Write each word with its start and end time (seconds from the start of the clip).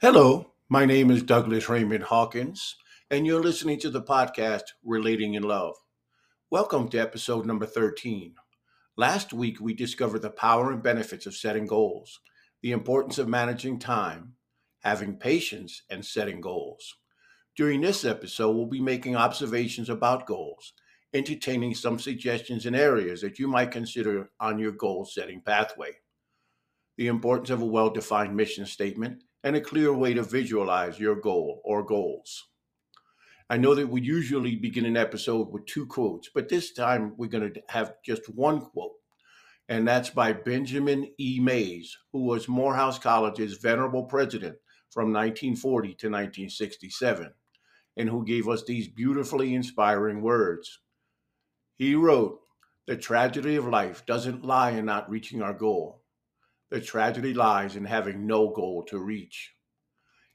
Hello, 0.00 0.52
my 0.68 0.84
name 0.84 1.10
is 1.10 1.24
Douglas 1.24 1.68
Raymond 1.68 2.04
Hawkins, 2.04 2.76
and 3.10 3.26
you're 3.26 3.42
listening 3.42 3.80
to 3.80 3.90
the 3.90 4.00
podcast 4.00 4.62
Relating 4.84 5.34
in 5.34 5.42
Love. 5.42 5.74
Welcome 6.50 6.88
to 6.90 6.98
episode 6.98 7.46
number 7.46 7.66
13. 7.66 8.36
Last 8.96 9.32
week, 9.32 9.60
we 9.60 9.74
discovered 9.74 10.22
the 10.22 10.30
power 10.30 10.70
and 10.70 10.84
benefits 10.84 11.26
of 11.26 11.34
setting 11.34 11.66
goals, 11.66 12.20
the 12.62 12.70
importance 12.70 13.18
of 13.18 13.26
managing 13.26 13.80
time, 13.80 14.34
having 14.84 15.16
patience, 15.16 15.82
and 15.90 16.06
setting 16.06 16.40
goals. 16.40 16.94
During 17.56 17.80
this 17.80 18.04
episode, 18.04 18.52
we'll 18.52 18.66
be 18.66 18.80
making 18.80 19.16
observations 19.16 19.90
about 19.90 20.28
goals, 20.28 20.74
entertaining 21.12 21.74
some 21.74 21.98
suggestions 21.98 22.66
in 22.66 22.76
areas 22.76 23.20
that 23.22 23.40
you 23.40 23.48
might 23.48 23.72
consider 23.72 24.30
on 24.38 24.60
your 24.60 24.70
goal 24.70 25.04
setting 25.04 25.40
pathway. 25.40 25.90
The 26.96 27.08
importance 27.08 27.50
of 27.50 27.62
a 27.62 27.66
well 27.66 27.90
defined 27.90 28.36
mission 28.36 28.64
statement 28.64 29.24
and 29.44 29.56
a 29.56 29.60
clear 29.60 29.92
way 29.92 30.14
to 30.14 30.22
visualize 30.22 30.98
your 30.98 31.16
goal 31.16 31.60
or 31.64 31.84
goals. 31.84 32.48
I 33.50 33.56
know 33.56 33.74
that 33.74 33.88
we 33.88 34.02
usually 34.02 34.56
begin 34.56 34.84
an 34.84 34.96
episode 34.96 35.50
with 35.50 35.64
two 35.64 35.86
quotes, 35.86 36.28
but 36.34 36.48
this 36.48 36.72
time 36.72 37.14
we're 37.16 37.30
going 37.30 37.54
to 37.54 37.62
have 37.68 37.94
just 38.04 38.28
one 38.28 38.60
quote, 38.60 38.96
and 39.68 39.88
that's 39.88 40.10
by 40.10 40.34
Benjamin 40.34 41.10
E. 41.18 41.40
Mays, 41.40 41.96
who 42.12 42.24
was 42.24 42.46
Morehouse 42.46 42.98
College's 42.98 43.56
venerable 43.56 44.04
president 44.04 44.56
from 44.90 45.12
1940 45.12 45.88
to 45.88 45.92
1967, 46.08 47.32
and 47.96 48.08
who 48.08 48.24
gave 48.24 48.48
us 48.48 48.64
these 48.64 48.88
beautifully 48.88 49.54
inspiring 49.54 50.20
words. 50.20 50.80
He 51.78 51.94
wrote, 51.94 52.40
The 52.86 52.96
tragedy 52.96 53.56
of 53.56 53.66
life 53.66 54.04
doesn't 54.04 54.44
lie 54.44 54.72
in 54.72 54.84
not 54.84 55.08
reaching 55.08 55.40
our 55.40 55.54
goal. 55.54 56.02
The 56.70 56.80
tragedy 56.80 57.32
lies 57.32 57.76
in 57.76 57.84
having 57.86 58.26
no 58.26 58.50
goal 58.50 58.84
to 58.84 58.98
reach. 58.98 59.54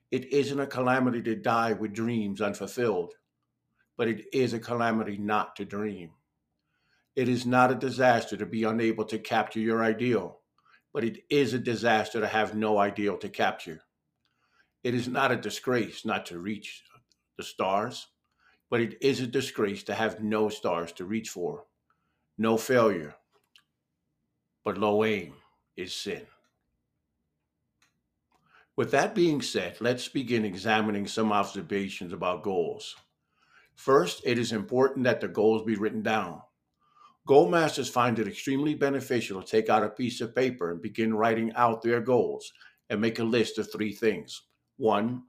It 0.09 0.25
isn't 0.33 0.59
a 0.59 0.67
calamity 0.67 1.21
to 1.23 1.35
die 1.35 1.73
with 1.73 1.93
dreams 1.93 2.41
unfulfilled, 2.41 3.13
but 3.97 4.07
it 4.07 4.25
is 4.33 4.53
a 4.53 4.59
calamity 4.59 5.17
not 5.17 5.55
to 5.57 5.65
dream. 5.65 6.11
It 7.15 7.29
is 7.29 7.45
not 7.45 7.71
a 7.71 7.75
disaster 7.75 8.35
to 8.37 8.45
be 8.45 8.63
unable 8.63 9.05
to 9.05 9.19
capture 9.19 9.59
your 9.59 9.83
ideal, 9.83 10.39
but 10.91 11.03
it 11.03 11.23
is 11.29 11.53
a 11.53 11.59
disaster 11.59 12.19
to 12.19 12.27
have 12.27 12.55
no 12.55 12.79
ideal 12.79 13.17
to 13.17 13.29
capture. 13.29 13.81
It 14.83 14.95
is 14.95 15.07
not 15.07 15.31
a 15.31 15.37
disgrace 15.37 16.03
not 16.03 16.25
to 16.27 16.39
reach 16.39 16.83
the 17.37 17.43
stars, 17.43 18.07
but 18.69 18.81
it 18.81 18.97
is 19.01 19.19
a 19.19 19.27
disgrace 19.27 19.83
to 19.83 19.93
have 19.93 20.21
no 20.21 20.49
stars 20.49 20.91
to 20.93 21.05
reach 21.05 21.29
for. 21.29 21.65
No 22.39 22.57
failure, 22.57 23.15
but 24.65 24.79
low 24.79 25.03
aim 25.03 25.35
is 25.77 25.93
sin. 25.93 26.25
With 28.75 28.89
that 28.91 29.13
being 29.13 29.41
said, 29.41 29.77
let's 29.81 30.07
begin 30.07 30.45
examining 30.45 31.05
some 31.05 31.31
observations 31.31 32.11
about 32.11 32.41
goals. 32.41 32.95
First, 33.75 34.21
it 34.25 34.39
is 34.39 34.51
important 34.51 35.03
that 35.03 35.21
the 35.21 35.27
goals 35.27 35.63
be 35.63 35.75
written 35.75 36.01
down. 36.01 36.41
Goal 37.27 37.49
masters 37.49 37.87
find 37.87 38.17
it 38.17 38.27
extremely 38.27 38.73
beneficial 38.73 39.41
to 39.41 39.47
take 39.47 39.69
out 39.69 39.83
a 39.83 39.89
piece 39.89 40.21
of 40.21 40.35
paper 40.35 40.71
and 40.71 40.81
begin 40.81 41.13
writing 41.13 41.53
out 41.53 41.81
their 41.83 42.01
goals 42.01 42.51
and 42.89 42.99
make 42.99 43.19
a 43.19 43.23
list 43.23 43.59
of 43.59 43.71
three 43.71 43.93
things. 43.93 44.41
One, 44.77 45.23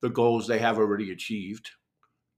the 0.00 0.08
goals 0.08 0.46
they 0.46 0.60
have 0.60 0.78
already 0.78 1.10
achieved. 1.10 1.70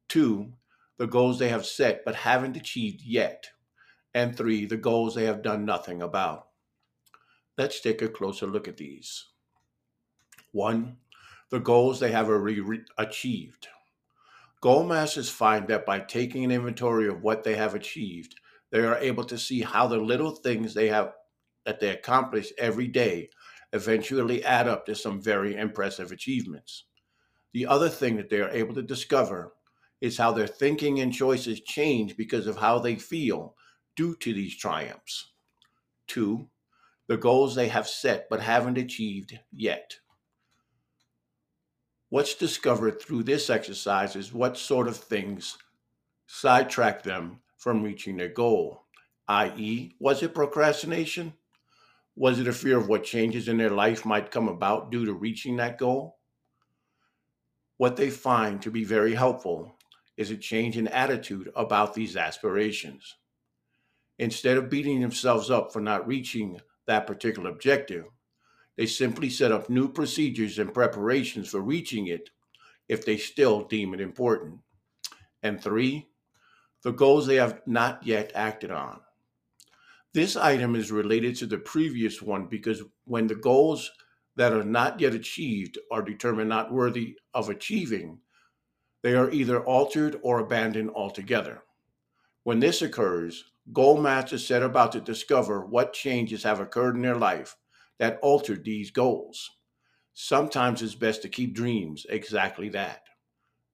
Two, 0.09 0.55
the 0.97 1.07
goals 1.07 1.39
they 1.39 1.51
have 1.51 1.67
set 1.67 2.05
but 2.05 2.15
haven't 2.15 2.57
achieved 2.57 3.03
yet. 3.03 3.47
And 4.15 4.35
three, 4.35 4.65
the 4.65 4.79
goals 4.79 5.15
they 5.15 5.27
have 5.27 5.43
done 5.43 5.65
nothing 5.67 6.01
about. 6.01 6.49
Let's 7.59 7.81
take 7.81 8.01
a 8.01 8.09
closer 8.09 8.47
look 8.47 8.67
at 8.67 8.79
these. 8.79 9.27
One, 10.53 10.97
the 11.51 11.61
goals 11.61 12.01
they 12.01 12.13
have 12.13 12.29
already 12.29 12.61
re- 12.61 12.85
achieved. 12.97 13.69
Goal 14.61 14.85
masters 14.85 15.31
find 15.31 15.69
that 15.69 15.87
by 15.87 16.01
taking 16.01 16.45
an 16.45 16.51
inventory 16.51 17.09
of 17.09 17.23
what 17.23 17.45
they 17.45 17.55
have 17.55 17.75
achieved, 17.75 18.35
they 18.71 18.81
are 18.81 18.99
able 18.99 19.25
to 19.25 19.39
see 19.39 19.61
how 19.61 19.87
the 19.87 19.99
little 19.99 20.33
things 20.33 20.75
they 20.75 20.89
have 20.89 21.13
that 21.65 21.81
they 21.81 21.91
accomplish 21.91 22.53
every 22.59 22.89
day 22.89 23.31
eventually 23.73 24.45
add 24.45 24.67
up 24.67 24.87
to 24.87 24.95
some 24.95 25.21
very 25.21 25.55
impressive 25.57 26.11
achievements. 26.11 26.85
The 27.53 27.67
other 27.67 27.89
thing 27.89 28.17
that 28.17 28.31
they 28.31 28.41
are 28.41 28.51
able 28.51 28.75
to 28.75 28.83
discover 28.83 29.53
is 30.01 30.17
how 30.17 30.33
their 30.33 30.47
thinking 30.47 31.01
and 31.01 31.13
choices 31.13 31.61
change 31.61 32.17
because 32.17 32.47
of 32.47 32.57
how 32.57 32.79
they 32.79 32.97
feel 32.97 33.55
due 33.97 34.17
to 34.17 34.33
these 34.33 34.57
triumphs. 34.57 35.33
Two, 36.07 36.49
the 37.07 37.17
goals 37.17 37.55
they 37.55 37.69
have 37.69 37.89
set 37.89 38.29
but 38.31 38.41
haven't 38.41 38.79
achieved 38.79 39.39
yet. 39.53 39.97
What's 42.11 42.35
discovered 42.35 43.03
through 43.03 43.25
this 43.25 43.51
exercise 43.51 44.17
is 44.17 44.33
what 44.33 44.57
sort 44.57 44.89
of 44.89 44.97
things 44.97 45.59
sidetrack 46.27 47.03
them 47.03 47.41
from 47.59 47.83
reaching 47.83 48.17
their 48.17 48.29
goal, 48.29 48.85
i.e., 49.29 49.95
was 49.99 50.23
it 50.23 50.35
procrastination? 50.35 51.35
Was 52.17 52.39
it 52.39 52.49
a 52.49 52.53
fear 52.53 52.79
of 52.79 52.89
what 52.89 53.05
changes 53.05 53.47
in 53.47 53.59
their 53.59 53.71
life 53.71 54.07
might 54.07 54.31
come 54.31 54.49
about 54.49 54.91
due 54.91 55.05
to 55.05 55.13
reaching 55.13 55.57
that 55.57 55.77
goal? 55.77 56.19
What 57.77 57.97
they 57.97 58.11
find 58.11 58.61
to 58.63 58.71
be 58.71 58.85
very 58.85 59.15
helpful 59.15 59.77
is 60.17 60.31
a 60.31 60.37
change 60.37 60.77
in 60.77 60.89
attitude 60.89 61.51
about 61.55 61.95
these 61.95 62.17
aspirations. 62.17 63.17
Instead 64.19 64.57
of 64.57 64.71
beating 64.71 65.01
themselves 65.01 65.51
up 65.51 65.73
for 65.73 65.81
not 65.81 66.07
reaching 66.07 66.61
that 66.87 67.07
particular 67.07 67.51
objective. 67.51 68.07
They 68.79 68.87
simply 68.87 69.29
set 69.29 69.51
up 69.51 69.69
new 69.69 69.89
procedures 69.89 70.61
and 70.61 70.73
preparations 70.73 71.49
for 71.49 71.61
reaching 71.61 72.07
it 72.07 72.31
if 72.89 73.05
they 73.05 73.17
still 73.17 73.65
deem 73.65 73.93
it 73.93 74.01
important. 74.01 74.61
And 75.43 75.61
three, 75.61 76.09
the 76.85 76.93
goals 76.93 77.27
they 77.27 77.35
have 77.35 77.61
not 77.67 78.07
yet 78.07 78.31
acted 78.37 78.71
on. 78.71 79.01
This 80.15 80.37
item 80.37 80.77
is 80.77 80.93
related 80.93 81.35
to 81.37 81.47
the 81.47 81.59
previous 81.59 82.23
one 82.23 82.47
because 82.47 82.85
when 83.05 83.27
the 83.27 83.35
goals 83.35 83.91
that 84.37 84.53
are 84.53 84.63
not 84.63 85.01
yet 85.01 85.13
achieved 85.13 85.77
are 85.91 86.01
determined 86.01 86.49
not 86.49 86.73
worthy 86.73 87.17
of 87.35 87.49
achieving, 87.49 88.21
they 89.03 89.17
are 89.17 89.33
either 89.33 89.61
altered 89.65 90.21
or 90.23 90.39
abandoned 90.39 90.91
altogether. 90.91 91.65
When 92.45 92.61
this 92.61 92.81
occurs, 92.81 93.43
goal 93.73 94.01
masters 94.01 94.47
set 94.47 94.63
about 94.63 94.93
to 94.93 95.01
discover 95.01 95.67
what 95.67 95.93
changes 95.93 96.45
have 96.45 96.61
occurred 96.61 96.95
in 96.95 97.03
their 97.03 97.19
life 97.19 97.57
that 97.99 98.19
altered 98.23 98.65
these 98.65 98.91
goals. 98.91 99.51
Sometimes 100.15 100.83
it's 100.83 100.95
best 100.95 101.23
to 101.23 101.29
keep 101.29 101.55
dreams 101.55 102.07
exactly 102.09 102.69
that 102.71 103.03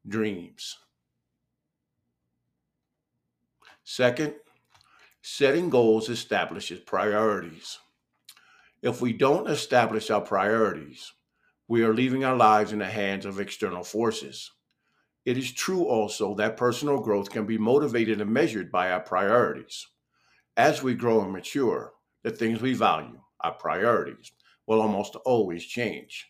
dreams. 0.07 0.79
Second, 3.85 4.35
setting 5.23 5.71
goals 5.71 6.09
establishes 6.09 6.81
priorities. 6.81 7.79
If 8.83 9.01
we 9.01 9.13
don't 9.15 9.49
establish 9.49 10.11
our 10.11 10.21
priorities, 10.21 11.13
we 11.69 11.83
are 11.83 11.95
leaving 11.95 12.25
our 12.25 12.37
lives 12.37 12.73
in 12.73 12.81
the 12.81 12.87
hands 12.87 13.25
of 13.25 13.41
external 13.41 13.83
forces. 13.83 14.53
It 15.25 15.39
is 15.39 15.53
true 15.53 15.87
also 15.87 16.35
that 16.35 16.59
personal 16.59 17.01
growth 17.01 17.31
can 17.31 17.47
be 17.47 17.57
motivated 17.57 18.21
and 18.21 18.31
measured 18.31 18.71
by 18.71 18.91
our 18.91 19.01
priorities. 19.01 19.87
As 20.57 20.83
we 20.83 20.95
grow 20.95 21.23
and 21.23 21.33
mature, 21.33 21.95
the 22.23 22.31
things 22.31 22.61
we 22.61 22.75
value, 22.75 23.21
our 23.45 23.53
priorities, 23.53 24.33
will 24.67 24.81
almost 24.81 25.15
always 25.25 25.65
change. 25.65 26.27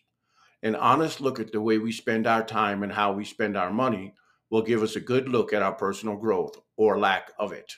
An 0.62 0.74
honest 0.74 1.20
look 1.20 1.38
at 1.38 1.52
the 1.52 1.60
way 1.60 1.78
we 1.78 1.92
spend 1.92 2.26
our 2.26 2.42
time 2.42 2.82
and 2.82 2.92
how 2.92 3.12
we 3.12 3.24
spend 3.24 3.56
our 3.56 3.72
money 3.72 4.14
will 4.50 4.62
give 4.62 4.82
us 4.82 4.96
a 4.96 5.00
good 5.00 5.28
look 5.28 5.52
at 5.52 5.62
our 5.62 5.74
personal 5.74 6.16
growth 6.16 6.58
or 6.76 6.98
lack 6.98 7.30
of 7.38 7.52
it. 7.52 7.72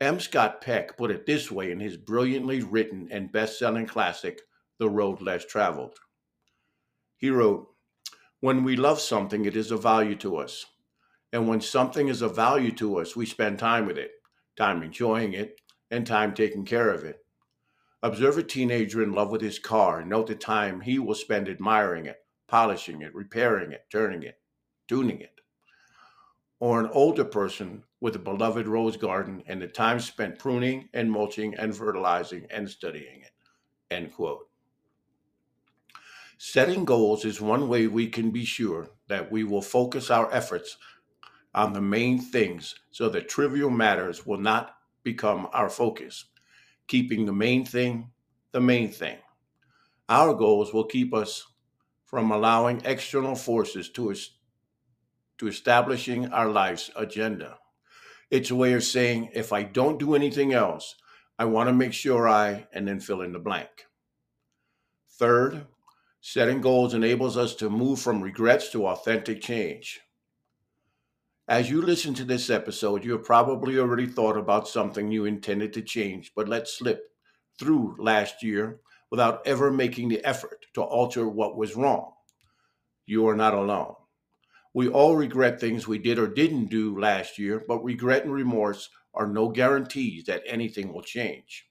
M. 0.00 0.18
Scott 0.18 0.60
Peck 0.60 0.96
put 0.96 1.10
it 1.10 1.26
this 1.26 1.50
way 1.50 1.72
in 1.72 1.80
his 1.80 1.96
brilliantly 1.96 2.62
written 2.62 3.08
and 3.10 3.32
best 3.32 3.58
selling 3.58 3.86
classic, 3.86 4.40
The 4.78 4.88
Road 4.88 5.20
Less 5.20 5.44
Traveled. 5.44 5.98
He 7.16 7.30
wrote, 7.30 7.68
when 8.40 8.64
we 8.64 8.76
love 8.76 9.00
something, 9.00 9.44
it 9.44 9.56
is 9.56 9.70
of 9.70 9.82
value 9.82 10.16
to 10.16 10.36
us. 10.36 10.64
And 11.32 11.46
when 11.46 11.60
something 11.60 12.08
is 12.08 12.22
of 12.22 12.34
value 12.34 12.72
to 12.72 12.98
us, 12.98 13.14
we 13.14 13.26
spend 13.26 13.58
time 13.58 13.86
with 13.86 13.98
it, 13.98 14.12
time 14.56 14.82
enjoying 14.82 15.34
it, 15.34 15.60
and 15.90 16.06
time 16.06 16.32
taking 16.34 16.64
care 16.64 16.90
of 16.90 17.04
it. 17.04 17.18
Observe 18.02 18.38
a 18.38 18.42
teenager 18.42 19.02
in 19.02 19.12
love 19.12 19.30
with 19.30 19.42
his 19.42 19.58
car 19.58 20.00
and 20.00 20.10
note 20.10 20.26
the 20.26 20.34
time 20.34 20.80
he 20.80 20.98
will 20.98 21.14
spend 21.14 21.48
admiring 21.48 22.06
it, 22.06 22.24
polishing 22.48 23.02
it, 23.02 23.14
repairing 23.14 23.72
it, 23.72 23.84
turning 23.90 24.22
it, 24.22 24.38
tuning 24.88 25.20
it. 25.20 25.40
Or 26.60 26.80
an 26.80 26.88
older 26.92 27.24
person 27.24 27.84
with 28.00 28.16
a 28.16 28.18
beloved 28.18 28.66
rose 28.66 28.96
garden 28.96 29.42
and 29.46 29.60
the 29.60 29.68
time 29.68 30.00
spent 30.00 30.38
pruning 30.38 30.88
and 30.94 31.10
mulching 31.10 31.54
and 31.54 31.76
fertilizing 31.76 32.46
and 32.50 32.68
studying 32.68 33.20
it. 33.20 33.32
End 33.90 34.14
quote. 34.14 34.48
Setting 36.38 36.86
goals 36.86 37.26
is 37.26 37.38
one 37.38 37.68
way 37.68 37.86
we 37.86 38.06
can 38.06 38.30
be 38.30 38.46
sure 38.46 38.88
that 39.08 39.30
we 39.30 39.44
will 39.44 39.60
focus 39.60 40.10
our 40.10 40.32
efforts 40.32 40.78
on 41.54 41.74
the 41.74 41.82
main 41.82 42.18
things 42.18 42.74
so 42.90 43.10
that 43.10 43.28
trivial 43.28 43.68
matters 43.68 44.24
will 44.24 44.38
not 44.38 44.76
become 45.02 45.48
our 45.52 45.68
focus, 45.68 46.24
keeping 46.90 47.24
the 47.24 47.32
main 47.32 47.64
thing 47.64 48.10
the 48.52 48.60
main 48.60 48.90
thing. 48.90 49.18
Our 50.08 50.34
goals 50.34 50.74
will 50.74 50.86
keep 50.86 51.14
us 51.14 51.46
from 52.04 52.32
allowing 52.32 52.82
external 52.84 53.36
forces 53.36 53.88
to, 53.90 54.12
to 55.38 55.46
establishing 55.46 56.32
our 56.32 56.48
life's 56.48 56.90
agenda. 56.96 57.58
It's 58.28 58.50
a 58.50 58.56
way 58.56 58.72
of 58.72 58.82
saying, 58.82 59.30
if 59.34 59.52
I 59.52 59.62
don't 59.62 60.00
do 60.00 60.16
anything 60.16 60.52
else, 60.52 60.96
I 61.38 61.44
want 61.44 61.68
to 61.68 61.72
make 61.72 61.92
sure 61.92 62.28
I, 62.28 62.66
and 62.72 62.86
then 62.86 62.98
fill 62.98 63.22
in 63.22 63.32
the 63.32 63.38
blank. 63.38 63.86
Third, 65.12 65.66
setting 66.20 66.60
goals 66.60 66.92
enables 66.92 67.36
us 67.36 67.54
to 67.56 67.70
move 67.70 68.00
from 68.00 68.20
regrets 68.20 68.70
to 68.72 68.88
authentic 68.88 69.40
change. 69.40 70.00
As 71.50 71.68
you 71.68 71.82
listen 71.82 72.14
to 72.14 72.24
this 72.24 72.48
episode, 72.48 73.04
you 73.04 73.10
have 73.10 73.24
probably 73.24 73.76
already 73.76 74.06
thought 74.06 74.36
about 74.36 74.68
something 74.68 75.10
you 75.10 75.24
intended 75.24 75.72
to 75.72 75.82
change, 75.82 76.30
but 76.36 76.46
let 76.46 76.68
slip 76.68 77.10
through 77.58 77.96
last 77.98 78.40
year 78.40 78.78
without 79.10 79.44
ever 79.44 79.72
making 79.72 80.08
the 80.08 80.24
effort 80.24 80.64
to 80.74 80.80
alter 80.80 81.28
what 81.28 81.56
was 81.56 81.74
wrong. 81.74 82.12
You 83.04 83.26
are 83.26 83.34
not 83.34 83.54
alone. 83.54 83.96
We 84.74 84.86
all 84.86 85.16
regret 85.16 85.58
things 85.58 85.88
we 85.88 85.98
did 85.98 86.20
or 86.20 86.28
didn't 86.28 86.66
do 86.66 86.96
last 86.96 87.36
year, 87.36 87.64
but 87.66 87.82
regret 87.82 88.22
and 88.22 88.32
remorse 88.32 88.88
are 89.12 89.26
no 89.26 89.48
guarantees 89.48 90.26
that 90.26 90.44
anything 90.46 90.92
will 90.92 91.02
change. 91.02 91.66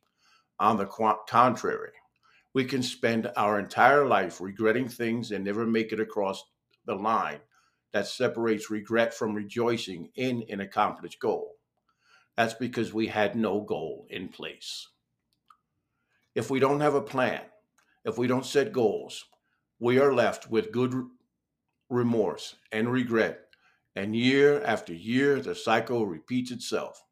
On 0.59 0.75
the 0.75 0.87
contrary, 1.25 1.93
we 2.53 2.65
can 2.65 2.83
spend 2.83 3.31
our 3.37 3.57
entire 3.57 4.05
life 4.05 4.41
regretting 4.41 4.89
things 4.89 5.31
and 5.31 5.45
never 5.45 5.65
make 5.65 5.93
it 5.93 6.01
across 6.01 6.43
the 6.85 6.95
line 6.95 7.39
that 7.91 8.07
separates 8.07 8.69
regret 8.69 9.13
from 9.13 9.33
rejoicing 9.33 10.09
in 10.15 10.43
an 10.49 10.61
accomplished 10.61 11.19
goal. 11.19 11.55
That's 12.37 12.53
because 12.53 12.93
we 12.93 13.07
had 13.07 13.35
no 13.35 13.61
goal 13.61 14.07
in 14.09 14.29
place. 14.29 14.87
If 16.35 16.49
we 16.49 16.59
don't 16.59 16.79
have 16.79 16.95
a 16.95 17.01
plan, 17.01 17.41
if 18.05 18.17
we 18.17 18.27
don't 18.27 18.45
set 18.45 18.71
goals, 18.71 19.25
we 19.79 19.99
are 19.99 20.13
left 20.13 20.49
with 20.49 20.71
good 20.71 20.93
remorse 21.89 22.55
and 22.71 22.91
regret. 22.91 23.41
And 23.95 24.15
year 24.15 24.63
after 24.63 24.93
year, 24.93 25.41
the 25.41 25.55
cycle 25.55 26.05
repeats 26.05 26.51
itself. 26.51 27.03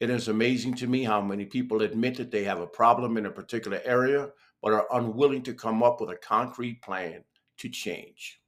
It 0.00 0.10
is 0.10 0.28
amazing 0.28 0.74
to 0.76 0.86
me 0.86 1.04
how 1.04 1.20
many 1.20 1.44
people 1.44 1.82
admit 1.82 2.16
that 2.16 2.30
they 2.30 2.44
have 2.44 2.60
a 2.60 2.66
problem 2.66 3.16
in 3.16 3.26
a 3.26 3.30
particular 3.30 3.80
area, 3.84 4.30
but 4.62 4.72
are 4.72 4.86
unwilling 4.92 5.42
to 5.42 5.54
come 5.54 5.82
up 5.82 6.00
with 6.00 6.10
a 6.10 6.16
concrete 6.16 6.82
plan 6.82 7.24
to 7.58 7.68
change. 7.68 8.40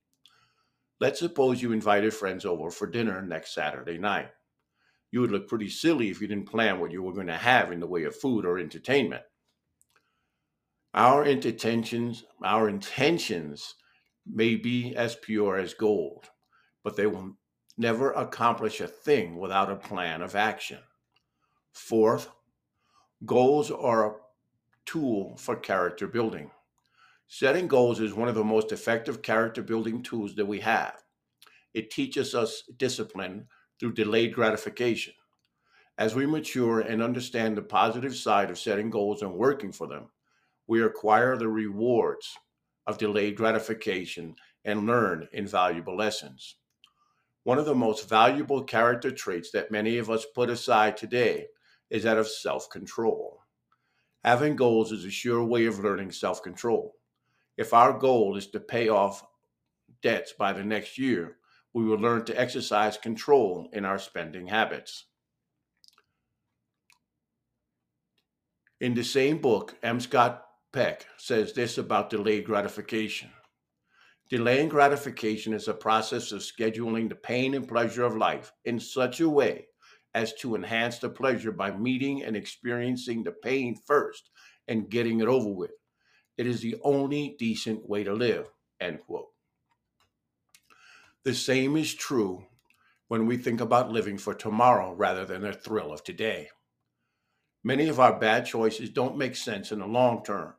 Let's 1.01 1.19
suppose 1.19 1.63
you 1.63 1.73
invited 1.73 2.13
friends 2.13 2.45
over 2.45 2.71
for 2.71 2.87
dinner 2.87 3.23
next 3.23 3.55
Saturday 3.55 3.97
night. 3.97 4.29
You 5.11 5.23
would 5.23 5.31
look 5.31 5.49
pretty 5.49 5.71
silly 5.71 6.11
if 6.11 6.21
you 6.21 6.29
didn't 6.29 6.51
plan 6.51 6.79
what 6.79 6.93
you 6.93 7.03
were 7.03 7.15
going 7.15 7.27
to 7.29 7.37
have 7.37 7.73
in 7.73 7.81
the 7.81 7.87
way 7.87 8.05
of 8.05 8.15
food 8.15 8.45
or 8.45 8.59
entertainment. 8.59 9.23
Our 10.93 11.25
intentions, 11.25 12.25
our 12.45 12.69
intentions 12.69 13.75
may 14.27 14.57
be 14.57 14.95
as 14.95 15.17
pure 15.17 15.57
as 15.57 15.73
gold, 15.73 16.27
but 16.85 16.97
they 16.97 17.07
will 17.07 17.37
never 17.79 18.13
accomplish 18.13 18.81
a 18.81 18.87
thing 18.87 19.39
without 19.39 19.71
a 19.71 19.77
plan 19.77 20.21
of 20.21 20.37
action. 20.37 20.81
Fourth, 21.73 22.29
goals 23.25 23.71
are 23.71 24.07
a 24.07 24.17
tool 24.85 25.37
for 25.39 25.57
character 25.57 26.07
building. 26.07 26.51
Setting 27.33 27.69
goals 27.69 28.01
is 28.01 28.13
one 28.13 28.27
of 28.27 28.35
the 28.35 28.43
most 28.43 28.73
effective 28.73 29.23
character 29.23 29.63
building 29.63 30.03
tools 30.03 30.35
that 30.35 30.47
we 30.47 30.59
have. 30.59 31.05
It 31.73 31.93
teaches 31.93 32.35
us 32.35 32.65
discipline 32.77 33.47
through 33.79 33.93
delayed 33.93 34.35
gratification. 34.35 35.15
As 35.97 36.17
we 36.17 36.27
mature 36.27 36.81
and 36.81 37.01
understand 37.01 37.57
the 37.57 37.63
positive 37.63 38.17
side 38.17 38.51
of 38.51 38.59
setting 38.59 38.91
goals 38.91 39.23
and 39.23 39.33
working 39.33 39.71
for 39.71 39.87
them, 39.87 40.11
we 40.67 40.83
acquire 40.83 41.37
the 41.37 41.47
rewards 41.47 42.37
of 42.89 42.99
delayed 42.99 43.37
gratification 43.37 44.35
and 44.65 44.89
learn 44.89 45.29
invaluable 45.33 45.97
lessons. 45.97 46.57
One 47.45 47.59
of 47.59 47.65
the 47.65 47.77
most 47.77 48.09
valuable 48.09 48.65
character 48.65 49.13
traits 49.13 49.53
that 49.53 49.71
many 49.71 49.99
of 49.99 50.11
us 50.11 50.27
put 50.35 50.51
aside 50.51 50.97
today 50.97 51.47
is 51.91 52.03
that 52.03 52.19
of 52.19 52.27
self 52.27 52.69
control. 52.71 53.39
Having 54.25 54.57
goals 54.57 54.91
is 54.91 55.05
a 55.05 55.11
sure 55.11 55.45
way 55.45 55.67
of 55.67 55.79
learning 55.79 56.11
self 56.11 56.43
control. 56.43 56.97
If 57.61 57.75
our 57.75 57.93
goal 57.93 58.39
is 58.39 58.47
to 58.53 58.59
pay 58.59 58.89
off 58.89 59.23
debts 60.01 60.33
by 60.33 60.55
the 60.55 60.65
next 60.65 60.97
year, 60.97 61.37
we 61.75 61.85
will 61.85 61.99
learn 61.99 62.25
to 62.25 62.41
exercise 62.41 62.97
control 62.97 63.69
in 63.75 63.85
our 63.85 63.99
spending 63.99 64.47
habits. 64.47 65.05
In 68.81 68.95
the 68.95 69.05
same 69.05 69.43
book, 69.43 69.77
M. 69.83 70.01
Scott 70.01 70.43
Peck 70.73 71.07
says 71.19 71.53
this 71.53 71.77
about 71.77 72.09
delayed 72.09 72.47
gratification. 72.47 73.29
Delaying 74.31 74.71
gratification 74.71 75.53
is 75.53 75.69
a 75.69 75.75
process 75.75 76.33
of 76.33 76.41
scheduling 76.41 77.11
the 77.11 77.15
pain 77.15 77.53
and 77.53 77.69
pleasure 77.69 78.05
of 78.05 78.17
life 78.17 78.55
in 78.65 78.81
such 78.81 79.21
a 79.21 79.29
way 79.29 79.67
as 80.15 80.33
to 80.37 80.55
enhance 80.55 80.99
the 80.99 81.11
pleasure 81.11 81.53
by 81.53 81.71
meeting 81.71 82.25
and 82.25 82.39
experiencing 82.39 83.23
the 83.23 83.33
pain 83.33 83.77
first 83.87 84.31
and 84.67 84.89
getting 84.89 85.21
it 85.21 85.29
over 85.29 85.51
with. 85.51 85.73
It 86.41 86.47
is 86.47 86.61
the 86.61 86.77
only 86.83 87.37
decent 87.39 87.89
way 87.89 88.03
to 88.05 88.13
live. 88.13 88.49
End 88.81 89.01
quote. 89.01 89.29
The 91.23 91.35
same 91.35 91.77
is 91.77 91.95
true 91.95 92.47
when 93.09 93.27
we 93.27 93.37
think 93.37 93.61
about 93.61 93.93
living 93.93 94.17
for 94.17 94.35
tomorrow 94.35 94.95
rather 94.95 95.25
than 95.27 95.43
the 95.43 95.53
thrill 95.53 95.93
of 95.93 96.03
today. 96.03 96.49
Many 97.63 97.89
of 97.89 98.01
our 98.01 98.19
bad 98.19 98.47
choices 98.47 98.89
don't 98.89 99.19
make 99.19 99.37
sense 99.37 99.71
in 99.71 99.81
the 99.81 99.87
long 99.87 100.25
term 100.25 100.55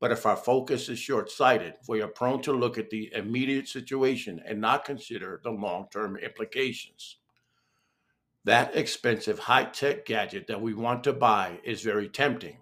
but 0.00 0.10
if 0.10 0.24
our 0.24 0.36
focus 0.36 0.88
is 0.88 0.98
short 0.98 1.30
sighted, 1.30 1.74
we 1.86 2.00
are 2.00 2.08
prone 2.08 2.40
to 2.42 2.52
look 2.52 2.78
at 2.78 2.88
the 2.88 3.12
immediate 3.14 3.68
situation 3.68 4.42
and 4.46 4.58
not 4.58 4.86
consider 4.86 5.40
the 5.44 5.50
long 5.50 5.88
term 5.92 6.16
implications. 6.16 7.18
That 8.44 8.74
expensive 8.74 9.38
high 9.38 9.64
tech 9.64 10.06
gadget 10.06 10.46
that 10.46 10.62
we 10.62 10.72
want 10.72 11.04
to 11.04 11.12
buy 11.12 11.60
is 11.62 11.82
very 11.82 12.08
tempting. 12.08 12.56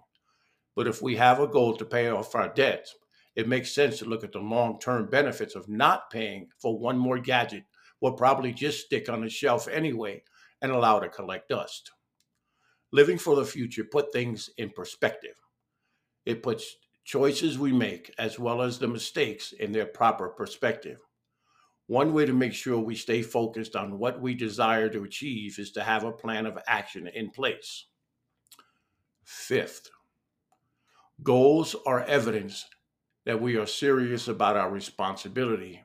But 0.79 0.87
if 0.87 1.01
we 1.01 1.17
have 1.17 1.41
a 1.41 1.47
goal 1.47 1.75
to 1.75 1.83
pay 1.83 2.07
off 2.07 2.35
our 2.35 2.47
debts, 2.47 2.95
it 3.35 3.49
makes 3.49 3.75
sense 3.75 3.99
to 3.99 4.05
look 4.05 4.23
at 4.23 4.31
the 4.31 4.39
long 4.39 4.79
term 4.79 5.09
benefits 5.09 5.53
of 5.53 5.67
not 5.67 6.09
paying 6.09 6.47
for 6.57 6.79
one 6.79 6.97
more 6.97 7.19
gadget 7.19 7.65
we'll 7.99 8.13
probably 8.13 8.53
just 8.53 8.85
stick 8.85 9.09
on 9.09 9.19
the 9.19 9.29
shelf 9.29 9.67
anyway 9.67 10.23
and 10.61 10.71
allow 10.71 11.01
to 11.01 11.09
collect 11.09 11.49
dust. 11.49 11.91
Living 12.93 13.17
for 13.17 13.35
the 13.35 13.43
future 13.43 13.83
put 13.83 14.13
things 14.13 14.49
in 14.57 14.69
perspective. 14.69 15.35
It 16.25 16.41
puts 16.41 16.77
choices 17.03 17.59
we 17.59 17.73
make, 17.73 18.15
as 18.17 18.39
well 18.39 18.61
as 18.61 18.79
the 18.79 18.87
mistakes, 18.87 19.51
in 19.51 19.73
their 19.73 19.85
proper 19.85 20.29
perspective. 20.29 20.99
One 21.87 22.13
way 22.13 22.25
to 22.25 22.31
make 22.31 22.53
sure 22.53 22.79
we 22.79 22.95
stay 22.95 23.21
focused 23.21 23.75
on 23.75 23.99
what 23.99 24.21
we 24.21 24.33
desire 24.33 24.87
to 24.87 25.03
achieve 25.03 25.59
is 25.59 25.73
to 25.73 25.83
have 25.83 26.05
a 26.05 26.13
plan 26.13 26.45
of 26.45 26.57
action 26.67 27.07
in 27.07 27.31
place. 27.31 27.87
Fifth, 29.25 29.89
goals 31.23 31.75
are 31.85 32.03
evidence 32.03 32.65
that 33.25 33.41
we 33.41 33.57
are 33.57 33.65
serious 33.67 34.27
about 34.27 34.57
our 34.57 34.71
responsibility. 34.71 35.83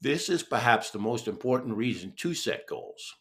This 0.00 0.28
is 0.28 0.42
perhaps 0.42 0.90
the 0.90 0.98
most 0.98 1.28
important 1.28 1.76
reason 1.76 2.12
to 2.16 2.34
set 2.34 2.66
goals. 2.66 3.14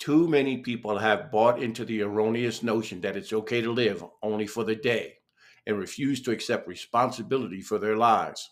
Too 0.00 0.28
many 0.28 0.58
people 0.58 0.98
have 0.98 1.30
bought 1.30 1.62
into 1.62 1.84
the 1.84 2.02
erroneous 2.02 2.62
notion 2.62 3.00
that 3.02 3.16
it's 3.16 3.32
okay 3.32 3.60
to 3.62 3.72
live 3.72 4.04
only 4.22 4.46
for 4.48 4.64
the 4.64 4.76
day 4.76 5.18
and 5.66 5.78
refuse 5.78 6.22
to 6.22 6.32
accept 6.32 6.68
responsibility 6.68 7.62
for 7.62 7.78
their 7.78 7.96
lives. 7.96 8.50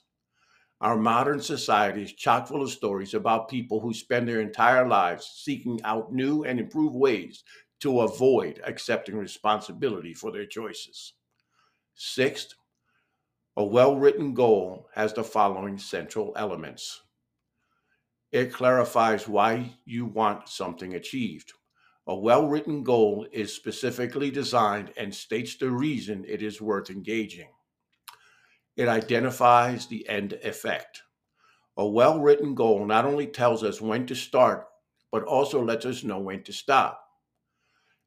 Our 0.81 0.97
modern 0.97 1.41
society 1.43 2.05
is 2.05 2.15
chock 2.15 2.49
full 2.49 2.63
of 2.63 2.71
stories 2.71 3.15
about 3.15 3.49
people 3.51 3.81
who 3.81 3.95
spend 3.95 4.29
their 4.29 4.41
entire 4.41 4.89
lives 4.89 5.27
seeking 5.27 5.81
out 5.85 6.13
new 6.13 6.45
and 6.45 6.61
improved 6.61 6.97
ways 6.97 7.45
to 7.81 8.01
avoid 8.03 8.61
accepting 8.65 9.17
responsibility 9.19 10.15
for 10.15 10.33
their 10.33 10.47
choices. 10.47 11.15
Sixth, 12.01 12.55
a 13.57 13.65
well 13.65 13.97
written 13.97 14.33
goal 14.33 14.89
has 14.95 15.13
the 15.13 15.25
following 15.25 15.79
central 15.79 16.33
elements 16.37 17.03
it 18.31 18.53
clarifies 18.53 19.27
why 19.27 19.79
you 19.87 20.05
want 20.05 20.49
something 20.49 20.95
achieved. 20.95 21.53
A 22.07 22.15
well 22.15 22.47
written 22.47 22.83
goal 22.83 23.27
is 23.33 23.55
specifically 23.55 24.31
designed 24.31 24.93
and 24.99 25.15
states 25.15 25.57
the 25.57 25.71
reason 25.71 26.25
it 26.29 26.43
is 26.43 26.61
worth 26.61 26.91
engaging. 26.91 27.49
It 28.77 28.87
identifies 28.89 29.87
the 29.87 30.07
end 30.09 30.35
effect. 30.45 31.03
A 31.79 31.87
well 31.87 32.21
written 32.21 32.55
goal 32.55 32.85
not 32.85 33.07
only 33.07 33.27
tells 33.27 33.65
us 33.65 33.81
when 33.81 34.07
to 34.07 34.15
start, 34.15 34.67
but 35.11 35.25
also 35.25 35.65
lets 35.65 35.87
us 35.87 36.05
know 36.05 36.19
when 36.19 36.43
to 36.45 36.53
stop. 36.53 37.03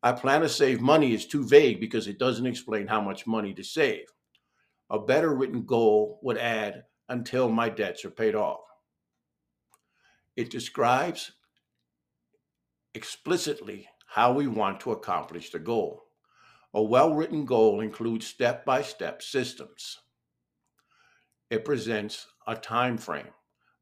I 0.04 0.12
plan 0.14 0.42
to 0.42 0.50
save 0.50 0.82
money 0.82 1.14
is 1.14 1.28
too 1.28 1.46
vague 1.48 1.80
because 1.80 2.08
it 2.08 2.20
doesn't 2.20 2.46
explain 2.48 2.88
how 2.88 3.02
much 3.02 3.28
money 3.28 3.54
to 3.56 3.64
save. 3.64 4.06
A 4.90 5.00
better 5.00 5.34
written 5.34 5.64
goal 5.66 6.20
would 6.24 6.38
add 6.38 6.84
until 7.10 7.50
my 7.50 7.70
debts 7.70 8.06
are 8.06 8.12
paid 8.12 8.36
off. 8.36 8.62
It 10.36 10.50
describes 10.50 11.32
explicitly 12.96 13.88
how 14.08 14.34
we 14.34 14.48
want 14.48 14.80
to 14.82 14.92
accomplish 14.92 15.52
the 15.52 15.60
goal. 15.60 16.04
A 16.74 16.82
well 16.82 17.14
written 17.14 17.46
goal 17.46 17.82
includes 17.82 18.28
step 18.28 18.66
by 18.66 18.82
step 18.82 19.22
systems. 19.22 20.00
it 21.52 21.66
presents 21.66 22.28
a 22.48 22.56
time 22.56 22.98
frame. 22.98 23.28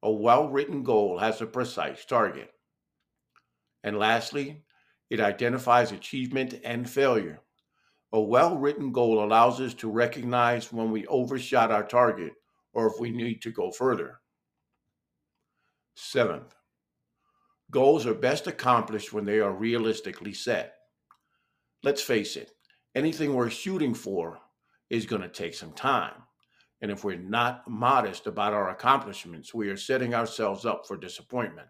A 0.04 0.12
well-written 0.12 0.84
goal 0.84 1.20
has 1.20 1.42
a 1.42 1.46
precise 1.46 2.04
target. 2.06 2.52
And 3.84 3.98
lastly, 4.00 4.64
it 5.10 5.20
identifies 5.20 5.92
achievement 5.92 6.60
and 6.64 6.90
failure. 6.90 7.42
A 8.12 8.20
well 8.20 8.58
written 8.58 8.92
goal 8.92 9.24
allows 9.24 9.60
us 9.62 9.74
to 9.76 9.92
recognize 9.92 10.74
when 10.74 10.92
we 10.92 11.06
overshot 11.08 11.72
our 11.72 11.84
target 11.84 12.34
or 12.74 12.88
if 12.88 12.94
we 13.00 13.12
need 13.12 13.42
to 13.44 13.52
go 13.52 13.72
further. 13.72 14.20
Seventh, 15.96 16.56
goals 17.72 18.06
are 18.06 18.14
best 18.14 18.48
accomplished 18.48 19.14
when 19.14 19.26
they 19.26 19.40
are 19.40 19.52
realistically 19.52 20.34
set. 20.34 20.76
Let's 21.84 22.02
face 22.02 22.36
it, 22.36 22.52
anything 22.96 23.34
we're 23.34 23.50
shooting 23.50 23.94
for 23.94 24.40
is 24.90 25.06
going 25.06 25.22
to 25.22 25.30
take 25.30 25.54
some 25.54 25.74
time. 25.74 26.14
And 26.82 26.92
if 26.92 27.04
we're 27.04 27.18
not 27.18 27.68
modest 27.68 28.28
about 28.28 28.54
our 28.54 28.70
accomplishments, 28.70 29.54
we 29.54 29.70
are 29.70 29.78
setting 29.78 30.14
ourselves 30.14 30.66
up 30.66 30.88
for 30.88 30.98
disappointment. 30.98 31.68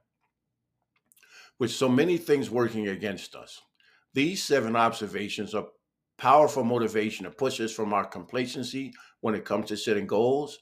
With 1.59 1.71
so 1.71 1.89
many 1.89 2.17
things 2.17 2.49
working 2.49 2.87
against 2.87 3.35
us, 3.35 3.61
these 4.13 4.41
seven 4.41 4.77
observations 4.77 5.53
are 5.53 5.67
powerful 6.17 6.63
motivation 6.63 7.25
to 7.25 7.31
push 7.31 7.59
us 7.59 7.73
from 7.73 7.93
our 7.93 8.05
complacency 8.05 8.93
when 9.21 9.35
it 9.35 9.45
comes 9.45 9.67
to 9.67 9.77
setting 9.77 10.07
goals 10.07 10.57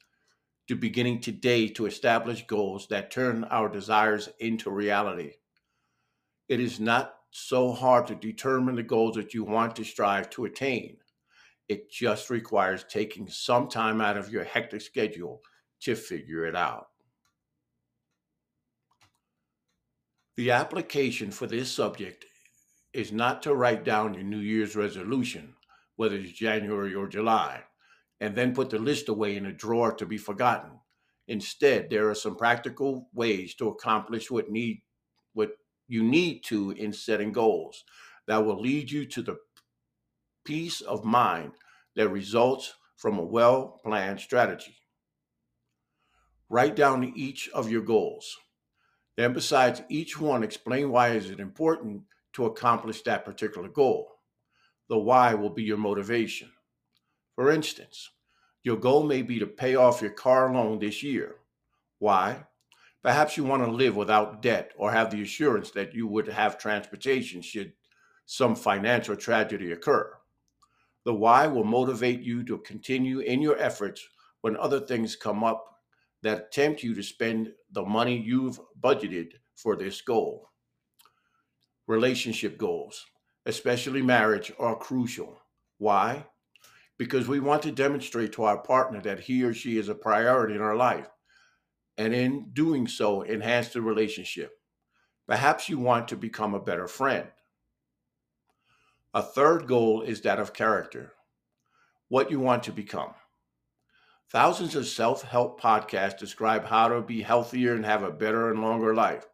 to 0.68 0.76
beginning 0.76 1.22
today 1.22 1.68
to 1.70 1.86
establish 1.86 2.46
goals 2.46 2.88
that 2.88 3.12
turn 3.12 3.46
our 3.46 3.70
desires 3.70 4.30
into 4.40 4.70
reality. 4.70 5.34
It 6.50 6.60
is 6.60 6.80
not 6.80 7.14
so 7.32 7.72
hard 7.72 8.08
to 8.08 8.16
determine 8.16 8.76
the 8.76 8.84
goals 8.84 9.16
that 9.16 9.34
you 9.34 9.44
want 9.44 9.76
to 9.78 9.86
strive 9.86 10.30
to 10.32 10.46
attain. 10.46 10.98
It 11.70 11.92
just 11.92 12.30
requires 12.30 12.86
taking 12.86 13.28
some 13.30 13.68
time 13.70 14.02
out 14.02 14.18
of 14.18 14.32
your 14.32 14.44
hectic 14.44 14.82
schedule 14.82 15.42
to 15.82 15.96
figure 15.96 16.46
it 16.46 16.56
out. 16.56 16.88
The 20.38 20.52
application 20.52 21.32
for 21.32 21.48
this 21.48 21.72
subject 21.72 22.24
is 22.94 23.12
not 23.12 23.42
to 23.42 23.56
write 23.56 23.84
down 23.84 24.14
your 24.14 24.22
New 24.22 24.38
Year's 24.38 24.76
resolution, 24.76 25.56
whether 25.96 26.16
it's 26.16 26.32
January 26.32 26.94
or 26.94 27.08
July, 27.08 27.64
and 28.20 28.36
then 28.36 28.54
put 28.54 28.70
the 28.70 28.78
list 28.78 29.10
away 29.10 29.36
in 29.36 29.48
a 29.48 29.52
drawer 29.52 29.94
to 29.94 30.06
be 30.06 30.20
forgotten. 30.20 30.80
Instead, 31.28 31.90
there 31.90 32.08
are 32.08 32.14
some 32.14 32.36
practical 32.36 33.10
ways 33.16 33.56
to 33.56 33.70
accomplish 33.70 34.30
what 34.30 34.52
need 34.52 34.84
what 35.34 35.58
you 35.88 36.04
need 36.04 36.44
to 36.44 36.70
in 36.72 36.94
setting 36.94 37.32
goals 37.32 37.84
that 38.28 38.46
will 38.46 38.62
lead 38.62 38.92
you 38.92 39.08
to 39.08 39.24
the 39.24 39.38
peace 40.46 40.82
of 40.82 41.04
mind 41.04 41.54
that 41.96 42.10
results 42.10 42.76
from 42.96 43.18
a 43.18 43.26
well-planned 43.26 44.20
strategy. 44.20 44.78
Write 46.48 46.76
down 46.76 47.12
each 47.16 47.50
of 47.56 47.72
your 47.72 47.82
goals. 47.82 48.38
Then 49.18 49.34
besides 49.34 49.82
each 49.90 50.20
one, 50.20 50.44
explain 50.44 50.92
why 50.92 51.10
is 51.10 51.30
it 51.30 51.40
important 51.40 52.04
to 52.34 52.46
accomplish 52.46 53.02
that 53.02 53.26
particular 53.26 53.68
goal. 53.68 54.20
The 54.90 54.98
why 54.98 55.34
will 55.34 55.50
be 55.50 55.64
your 55.64 55.78
motivation. 55.78 56.52
For 57.36 57.52
instance, 57.52 58.12
your 58.64 58.78
goal 58.78 59.04
may 59.04 59.24
be 59.24 59.40
to 59.40 59.48
pay 59.48 59.76
off 59.76 60.02
your 60.02 60.12
car 60.12 60.54
loan 60.54 60.78
this 60.78 61.02
year. 61.02 61.38
Why? 61.98 62.46
Perhaps 63.02 63.38
you 63.38 63.44
want 63.44 63.64
to 63.66 63.72
live 63.72 63.96
without 63.96 64.42
debt 64.42 64.72
or 64.78 64.92
have 64.92 65.10
the 65.10 65.24
assurance 65.24 65.72
that 65.72 65.96
you 65.96 66.06
would 66.08 66.28
have 66.28 66.60
transportation 66.60 67.42
should 67.42 67.74
some 68.28 68.56
financial 68.56 69.16
tragedy 69.16 69.72
occur. 69.72 70.14
The 71.06 71.14
why 71.14 71.48
will 71.48 71.64
motivate 71.64 72.22
you 72.22 72.44
to 72.44 72.58
continue 72.60 73.20
in 73.20 73.42
your 73.42 73.58
efforts 73.58 74.06
when 74.42 74.58
other 74.58 74.82
things 74.82 75.16
come 75.16 75.44
up 75.44 75.77
that 76.28 76.52
tempt 76.52 76.84
you 76.84 76.94
to 76.94 77.04
spend 77.04 77.54
the 77.72 77.84
money 77.84 78.18
you've 78.18 78.60
budgeted 78.80 79.32
for 79.56 79.76
this 79.76 80.02
goal. 80.02 80.50
Relationship 81.88 82.58
goals, 82.58 83.06
especially 83.46 84.02
marriage, 84.02 84.52
are 84.60 84.76
crucial. 84.76 85.42
Why? 85.78 86.26
Because 86.98 87.28
we 87.28 87.40
want 87.40 87.62
to 87.64 87.72
demonstrate 87.72 88.34
to 88.34 88.44
our 88.44 88.58
partner 88.58 89.02
that 89.02 89.22
he 89.22 89.44
or 89.44 89.54
she 89.54 89.78
is 89.78 89.88
a 89.88 89.96
priority 89.96 90.56
in 90.56 90.62
our 90.62 90.76
life, 90.76 91.08
and 91.98 92.14
in 92.14 92.50
doing 92.54 92.88
so, 92.88 93.24
enhance 93.24 93.70
the 93.70 93.82
relationship. 93.82 94.52
Perhaps 95.28 95.70
you 95.70 95.78
want 95.78 96.08
to 96.08 96.16
become 96.16 96.54
a 96.54 96.60
better 96.60 96.88
friend. 96.88 97.28
A 99.14 99.22
third 99.22 99.68
goal 99.68 100.02
is 100.02 100.22
that 100.22 100.40
of 100.40 100.54
character, 100.54 101.14
what 102.10 102.32
you 102.32 102.40
want 102.40 102.64
to 102.64 102.72
become. 102.72 103.14
Thousands 104.30 104.76
of 104.76 104.86
self 104.86 105.22
help 105.22 105.62
podcasts 105.62 106.18
describe 106.18 106.66
how 106.66 106.90
to 106.90 107.02
be 107.02 107.22
healthier 107.22 107.76
and 107.76 107.86
have 107.86 108.04
a 108.04 108.12
better 108.12 108.52
and 108.52 108.62
longer 108.62 108.94
life. 108.94 109.26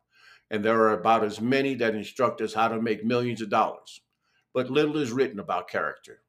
And 0.52 0.64
there 0.64 0.80
are 0.82 1.00
about 1.00 1.24
as 1.24 1.42
many 1.42 1.74
that 1.76 1.96
instruct 1.96 2.42
us 2.42 2.54
how 2.54 2.68
to 2.68 2.80
make 2.80 3.04
millions 3.04 3.42
of 3.42 3.50
dollars. 3.50 4.02
But 4.54 4.70
little 4.70 4.98
is 4.98 5.12
written 5.12 5.40
about 5.40 5.68
character. 5.68 6.22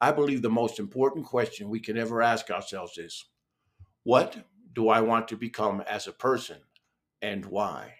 I 0.00 0.12
believe 0.12 0.40
the 0.40 0.48
most 0.48 0.78
important 0.78 1.26
question 1.26 1.68
we 1.68 1.78
can 1.78 1.98
ever 1.98 2.22
ask 2.22 2.50
ourselves 2.50 2.96
is 2.96 3.26
What 4.02 4.36
do 4.72 4.88
I 4.88 5.02
want 5.02 5.28
to 5.28 5.36
become 5.36 5.82
as 5.82 6.06
a 6.06 6.12
person 6.12 6.60
and 7.20 7.44
why? 7.44 7.94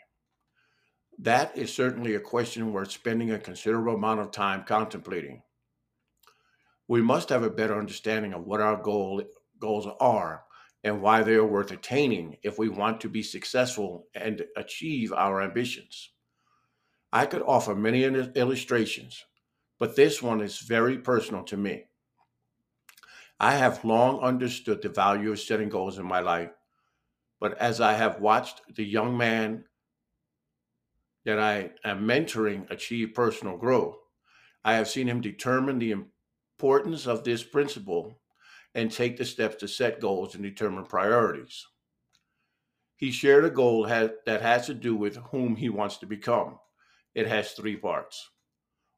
That 1.19 1.57
is 1.57 1.73
certainly 1.73 2.15
a 2.15 2.21
question 2.21 2.73
worth 2.73 2.91
spending 2.91 3.33
a 3.33 3.39
considerable 3.39 3.95
amount 3.95 4.21
of 4.21 4.31
time 4.31 4.65
contemplating. 4.65 5.43
We 6.89 7.03
must 7.03 7.29
have 7.29 7.43
a 7.43 7.51
better 7.51 7.79
understanding 7.79 8.33
of 8.33 8.45
what 8.45 8.61
our 8.61 8.77
goal 8.77 9.23
goals 9.59 9.87
are 10.01 10.45
and 10.83 11.01
why 11.01 11.23
they 11.23 11.35
are 11.35 11.47
worth 11.47 11.71
attaining 11.71 12.37
if 12.43 12.59
we 12.59 12.69
want 12.69 13.01
to 13.01 13.09
be 13.09 13.23
successful 13.23 14.07
and 14.15 14.45
achieve 14.57 15.13
our 15.13 15.43
ambitions. 15.43 16.11
I 17.13 17.27
could 17.27 17.43
offer 17.43 17.75
many 17.75 18.05
illustrations, 18.05 19.25
but 19.79 19.97
this 19.97 20.23
one 20.23 20.41
is 20.41 20.59
very 20.59 20.99
personal 20.99 21.45
to 21.45 21.57
me. 21.57 21.85
I 23.41 23.55
have 23.55 23.85
long 23.85 24.21
understood 24.21 24.83
the 24.83 24.89
value 24.89 25.33
of 25.33 25.41
setting 25.41 25.69
goals 25.69 25.99
in 25.99 26.07
my 26.07 26.21
life, 26.21 26.51
but 27.41 27.57
as 27.59 27.81
I 27.81 27.95
have 27.95 28.21
watched 28.21 28.63
the 28.75 28.85
young 28.85 29.17
man 29.17 29.65
that 31.25 31.39
I 31.39 31.71
am 31.85 32.07
mentoring 32.07 32.71
achieve 32.71 33.15
personal 33.15 33.57
growth, 33.57 33.97
I 34.65 34.75
have 34.75 34.89
seen 34.89 35.09
him 35.09 35.21
determine 35.21 35.79
the 35.79 35.93
importance 35.93 37.07
of 37.07 37.25
this 37.25 37.43
principle 37.43 38.19
and 38.75 38.91
take 38.91 39.17
the 39.17 39.25
steps 39.25 39.57
to 39.57 39.69
set 39.69 40.01
goals 40.01 40.35
and 40.35 40.43
determine 40.43 40.85
priorities. 40.85 41.67
He 42.97 43.11
shared 43.11 43.45
a 43.45 43.51
goal 43.51 43.87
that 43.87 44.23
has 44.27 44.67
to 44.67 44.75
do 44.75 44.97
with 44.97 45.17
whom 45.17 45.57
he 45.57 45.69
wants 45.69 45.99
to 45.99 46.07
become. 46.07 46.59
It 47.15 47.27
has 47.27 47.53
three 47.53 47.77
parts. 47.77 48.31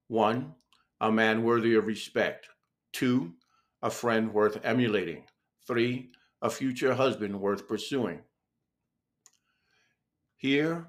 One, 0.09 0.55
a 1.01 1.11
man 1.11 1.43
worthy 1.43 1.75
of 1.75 1.87
respect. 1.87 2.49
Two, 2.93 3.35
a 3.83 3.91
friend 3.91 4.33
worth 4.33 4.65
emulating. 4.65 5.25
Three, 5.67 6.11
a 6.43 6.51
future 6.51 6.95
husband 6.95 7.39
worth 7.39 7.69
pursuing. 7.69 8.21
Here 10.37 10.87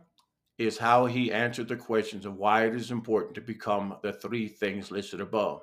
is 0.58 0.78
how 0.78 1.06
he 1.06 1.32
answered 1.32 1.68
the 1.68 1.76
questions 1.76 2.26
of 2.26 2.36
why 2.36 2.66
it 2.66 2.76
is 2.76 2.92
important 2.92 3.36
to 3.36 3.42
become 3.42 3.98
the 4.02 4.14
three 4.14 4.48
things 4.48 4.92
listed 4.92 5.22
above. 5.22 5.62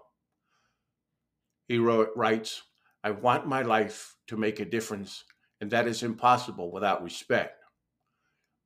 He 1.68 1.78
wrote, 1.78 2.10
writes, 2.14 2.62
I 3.04 3.10
want 3.10 3.46
my 3.46 3.60
life 3.60 4.16
to 4.28 4.36
make 4.38 4.60
a 4.60 4.64
difference, 4.64 5.24
and 5.60 5.70
that 5.70 5.86
is 5.86 6.02
impossible 6.02 6.72
without 6.72 7.02
respect. 7.02 7.62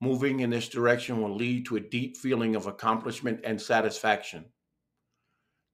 Moving 0.00 0.40
in 0.40 0.50
this 0.50 0.68
direction 0.68 1.21
will 1.21 1.35
lead 1.35 1.66
to 1.66 1.76
a 1.76 1.80
deep 1.80 2.16
feeling 2.16 2.54
of 2.54 2.68
accomplishment 2.68 3.40
and 3.42 3.61
satisfaction. 3.61 4.45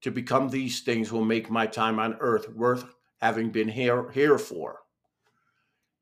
To 0.01 0.11
become 0.11 0.49
these 0.49 0.81
things 0.81 1.13
will 1.13 1.27
make 1.27 1.51
my 1.51 1.67
time 1.67 1.99
on 1.99 2.17
earth 2.21 2.49
worth 2.49 2.87
having 3.21 3.51
been 3.51 3.69
here, 3.69 4.11
here 4.13 4.39
for. 4.39 4.81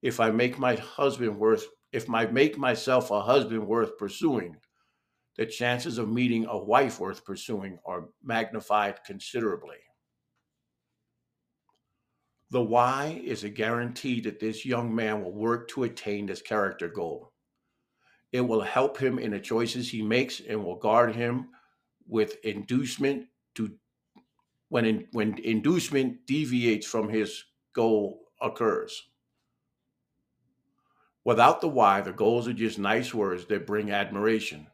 If 0.01 0.21
I 0.21 0.31
make 0.31 0.57
my 0.57 0.77
husband 0.77 1.37
worth, 1.37 1.67
if 1.91 2.09
I 2.09 2.27
make 2.27 2.57
myself 2.57 3.11
a 3.11 3.23
husband 3.23 3.67
worth 3.67 3.99
pursuing, 3.99 4.55
the 5.37 5.47
chances 5.47 5.99
of 5.99 6.09
meeting 6.09 6.47
a 6.47 6.57
wife 6.57 7.01
worth 7.01 7.25
pursuing 7.25 7.79
are 7.85 8.09
magnified 8.23 9.01
considerably. 9.05 9.79
The 12.53 12.61
why 12.61 13.19
is 13.25 13.45
a 13.45 13.49
guarantee 13.49 14.21
that 14.21 14.39
this 14.39 14.67
young 14.67 14.95
man 14.95 15.25
will 15.25 15.33
work 15.33 15.69
to 15.69 15.85
attain 15.85 16.27
this 16.27 16.43
character 16.43 16.87
goal. 16.87 17.33
It 18.31 18.43
will 18.43 18.61
help 18.61 18.99
him 18.99 19.19
in 19.19 19.31
the 19.31 19.41
choices 19.41 19.89
he 19.89 20.03
makes 20.03 20.39
and 20.47 20.63
will 20.63 20.77
guard 20.77 21.17
him 21.17 21.49
with 22.07 22.37
inducement 22.45 23.29
to 23.55 23.73
when 24.69 24.85
in, 24.85 25.07
when 25.13 25.39
inducement 25.39 26.27
deviates 26.27 26.87
from 26.87 27.09
his 27.09 27.43
goal 27.73 28.21
occurs. 28.39 29.03
Without 31.25 31.63
the 31.63 31.69
why, 31.69 32.03
the 32.03 32.13
goals 32.13 32.47
are 32.49 32.53
just 32.53 32.79
nice 32.79 33.15
words 33.15 33.47
that 33.47 33.67
bring 33.67 33.93
admiration. 33.93 34.67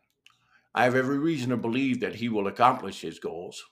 I 0.75 0.82
have 0.82 0.97
every 0.97 1.18
reason 1.18 1.50
to 1.50 1.56
believe 1.56 2.00
that 2.00 2.16
he 2.16 2.28
will 2.28 2.49
accomplish 2.49 3.02
his 3.02 3.20
goals. 3.20 3.64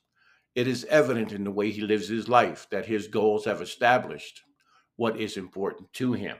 It 0.56 0.66
is 0.66 0.86
evident 0.86 1.32
in 1.32 1.44
the 1.44 1.50
way 1.50 1.70
he 1.70 1.82
lives 1.82 2.08
his 2.08 2.30
life 2.30 2.66
that 2.70 2.86
his 2.86 3.08
goals 3.08 3.44
have 3.44 3.60
established 3.60 4.40
what 4.96 5.20
is 5.20 5.36
important 5.36 5.92
to 5.92 6.14
him. 6.14 6.38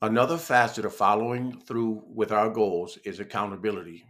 Another 0.00 0.38
facet 0.38 0.84
of 0.84 0.94
following 0.94 1.60
through 1.60 2.04
with 2.06 2.30
our 2.30 2.48
goals 2.48 2.96
is 3.04 3.18
accountability. 3.18 4.06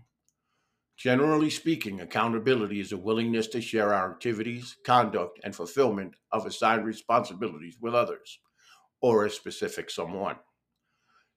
Generally 0.99 1.49
speaking, 1.49 2.03
accountability 2.03 2.81
is 2.81 2.93
a 2.93 2.99
willingness 2.99 3.47
to 3.47 3.63
share 3.63 3.95
our 3.95 4.11
activities, 4.11 4.77
conduct, 4.85 5.41
and 5.43 5.57
fulfillment 5.57 6.17
of 6.33 6.45
assigned 6.45 6.85
responsibilities 6.85 7.79
with 7.81 7.95
others 7.95 8.41
or 9.01 9.25
a 9.25 9.31
specific 9.31 9.89
someone. 9.89 10.37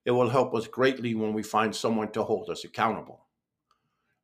It 0.04 0.10
will 0.10 0.28
help 0.28 0.54
us 0.54 0.66
greatly 0.66 1.14
when 1.14 1.32
we 1.32 1.42
find 1.42 1.74
someone 1.74 2.12
to 2.12 2.22
hold 2.22 2.50
us 2.50 2.64
accountable. 2.64 3.29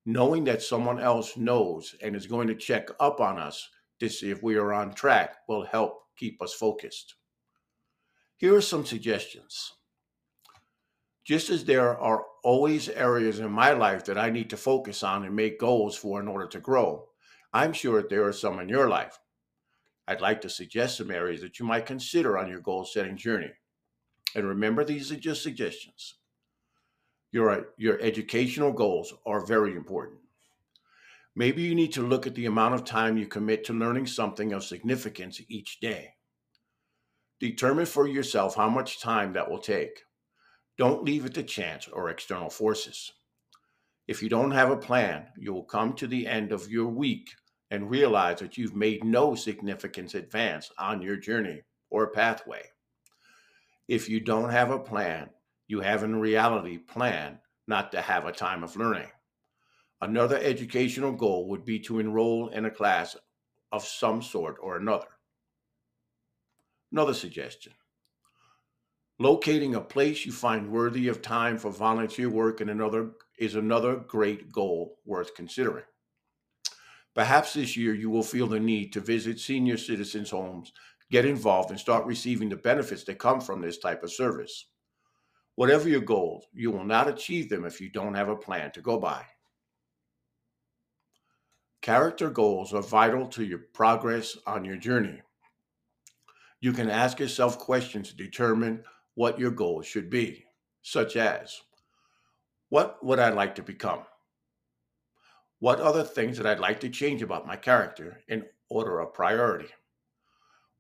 Knowing 0.09 0.45
that 0.45 0.63
someone 0.63 1.01
else 1.01 1.37
knows 1.37 1.97
and 2.01 2.15
is 2.15 2.29
going 2.29 2.47
to 2.47 2.55
check 2.55 2.89
up 3.01 3.21
on 3.21 3.39
us 3.39 3.69
to 3.99 4.09
see 4.09 4.31
if 4.31 4.41
we 4.41 4.55
are 4.57 4.73
on 4.73 4.95
track 4.95 5.37
will 5.49 5.65
help 5.65 6.05
keep 6.17 6.41
us 6.41 6.55
focused. 6.55 7.17
Here 8.37 8.55
are 8.55 8.61
some 8.61 8.87
suggestions. 8.87 9.73
Just 11.25 11.51
as 11.51 11.65
there 11.65 11.99
are 11.99 12.25
always 12.45 12.89
areas 12.89 13.41
in 13.41 13.51
my 13.51 13.73
life 13.73 14.05
that 14.05 14.17
I 14.17 14.31
need 14.31 14.49
to 14.51 14.57
focus 14.57 15.03
on 15.03 15.25
and 15.25 15.35
make 15.35 15.59
goals 15.59 15.97
for 15.97 16.21
in 16.21 16.29
order 16.29 16.47
to 16.47 16.61
grow, 16.61 17.09
I'm 17.53 17.73
sure 17.73 18.01
there 18.01 18.25
are 18.25 18.33
some 18.33 18.61
in 18.61 18.69
your 18.69 18.89
life. 18.89 19.19
I'd 20.07 20.21
like 20.21 20.41
to 20.43 20.49
suggest 20.49 20.99
some 20.99 21.11
areas 21.11 21.41
that 21.41 21.59
you 21.59 21.67
might 21.67 21.85
consider 21.85 22.39
on 22.39 22.49
your 22.49 22.61
goal 22.61 22.85
setting 22.85 23.17
journey. 23.17 23.51
And 24.37 24.47
remember, 24.47 24.85
these 24.85 25.11
are 25.11 25.17
just 25.17 25.43
suggestions. 25.43 26.15
Your, 27.33 27.69
your 27.77 28.01
educational 28.01 28.73
goals 28.73 29.13
are 29.27 29.45
very 29.45 29.75
important. 29.75 30.21
Maybe 31.35 31.63
you 31.63 31.75
need 31.75 31.93
to 31.93 32.07
look 32.07 32.27
at 32.27 32.35
the 32.35 32.47
amount 32.47 32.75
of 32.75 32.85
time 32.85 33.19
you 33.19 33.27
commit 33.27 33.65
to 33.65 33.75
learning 33.75 34.07
something 34.07 34.53
of 34.53 34.65
significance 34.65 35.41
each 35.49 35.81
day. 35.81 36.15
Determine 37.41 37.85
for 37.85 38.09
yourself 38.09 38.55
how 38.55 38.71
much 38.71 39.01
time 39.01 39.35
that 39.35 39.51
will 39.51 39.59
take. 39.59 40.03
Don't 40.79 41.05
leave 41.05 41.27
it 41.27 41.35
to 41.35 41.43
chance 41.43 41.89
or 41.89 42.09
external 42.09 42.49
forces. 42.49 43.13
If 44.09 44.23
you 44.23 44.29
don't 44.29 44.53
have 44.53 44.71
a 44.71 44.77
plan, 44.77 45.27
you 45.37 45.53
will 45.53 45.65
come 45.65 45.93
to 45.95 46.07
the 46.07 46.27
end 46.27 46.53
of 46.53 46.71
your 46.71 46.87
week 46.87 47.29
and 47.71 47.91
realize 47.91 48.39
that 48.39 48.57
you've 48.57 48.77
made 48.77 49.05
no 49.05 49.35
significant 49.35 50.15
advance 50.15 50.71
on 50.79 51.03
your 51.03 51.17
journey 51.17 51.63
or 51.91 52.13
pathway. 52.13 52.63
If 53.89 54.09
you 54.09 54.21
don't 54.21 54.51
have 54.51 54.71
a 54.71 54.79
plan, 54.79 55.29
you 55.67 55.81
have 55.81 56.03
in 56.03 56.17
reality 56.17 56.79
planned 56.79 57.39
not 57.67 57.91
to 57.93 58.01
have 58.01 58.27
a 58.27 58.33
time 58.33 58.63
of 58.63 58.77
learning. 58.77 59.11
Another 60.01 60.39
educational 60.39 61.13
goal 61.13 61.49
would 61.49 61.65
be 61.65 61.79
to 61.81 61.99
enroll 61.99 62.49
in 62.49 62.65
a 62.65 62.71
class 62.71 63.17
of 63.73 63.85
some 63.85 64.23
sort 64.23 64.57
or 64.61 64.77
another. 64.77 65.09
Another 66.93 67.15
suggestion 67.15 67.73
Locating 69.19 69.75
a 69.75 69.81
place 69.81 70.27
you 70.27 70.33
find 70.33 70.71
worthy 70.71 71.09
of 71.09 71.23
time 71.23 71.57
for 71.57 71.71
volunteer 71.71 72.29
work 72.29 72.61
and 72.61 72.69
another 72.69 73.13
is 73.39 73.55
another 73.55 73.97
great 73.97 74.53
goal 74.53 74.99
worth 75.07 75.35
considering. 75.35 75.85
Perhaps 77.15 77.55
this 77.55 77.79
year 77.79 77.95
you 77.95 78.11
will 78.11 78.23
feel 78.23 78.47
the 78.47 78.61
need 78.61 78.93
to 78.93 79.01
visit 79.01 79.41
senior 79.41 79.79
citizens' 79.79 80.29
homes, 80.29 80.71
get 81.11 81.25
involved, 81.25 81.71
and 81.71 81.81
start 81.81 82.05
receiving 82.05 82.51
the 82.51 82.57
benefits 82.57 83.05
that 83.05 83.19
come 83.19 83.41
from 83.41 83.63
this 83.63 83.79
type 83.79 84.03
of 84.03 84.13
service. 84.13 84.67
Whatever 85.57 85.89
your 85.89 86.03
goals, 86.03 86.45
you 86.53 86.71
will 86.71 86.85
not 86.85 87.09
achieve 87.09 87.49
them 87.49 87.65
if 87.65 87.81
you 87.81 87.89
don't 87.89 88.15
have 88.15 88.29
a 88.29 88.37
plan 88.37 88.71
to 88.73 88.83
go 88.83 88.99
by. 88.99 89.25
Character 91.81 92.29
goals 92.29 92.75
are 92.75 92.83
vital 92.83 93.27
to 93.29 93.45
your 93.45 93.61
progress 93.73 94.37
on 94.47 94.65
your 94.65 94.77
journey. 94.77 95.23
You 96.61 96.73
can 96.73 96.91
ask 96.91 97.19
yourself 97.19 97.59
questions 97.59 98.11
to 98.11 98.17
determine 98.17 98.85
what 99.15 99.39
your 99.39 99.51
goals 99.51 99.87
should 99.87 100.11
be, 100.11 100.45
such 100.83 101.17
as 101.17 101.63
what 102.69 103.03
would 103.03 103.19
I 103.19 103.31
like 103.31 103.55
to 103.55 103.63
become? 103.63 104.01
What 105.61 105.81
other 105.81 106.03
things 106.03 106.37
that 106.37 106.47
I'd 106.47 106.61
like 106.61 106.81
to 106.81 106.91
change 106.91 107.23
about 107.23 107.47
my 107.47 107.57
character 107.57 108.21
in 108.29 108.45
order 108.69 109.01
of 109.01 109.15
priority? 109.15 109.69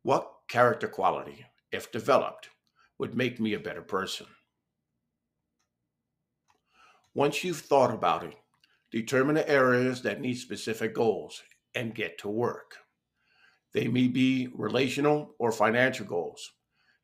What 0.03 0.31
character 0.49 0.87
quality, 0.87 1.47
if 1.73 1.91
developed, 1.91 2.51
would 2.99 3.15
make 3.15 3.41
me 3.41 3.55
a 3.55 3.61
better 3.61 3.83
person? 3.83 4.27
Once 7.17 7.43
you've 7.43 7.61
thought 7.61 7.95
about 7.95 8.25
it, 8.25 8.35
determine 8.93 9.37
the 9.37 9.49
areas 9.49 10.03
that 10.03 10.21
need 10.21 10.35
specific 10.35 10.95
goals 10.95 11.43
and 11.75 11.95
get 11.95 12.19
to 12.19 12.29
work. 12.29 12.77
They 13.73 13.89
may 13.89 14.07
be 14.07 14.51
relational 14.55 15.35
or 15.39 15.51
financial 15.51 16.05
goals, 16.05 16.53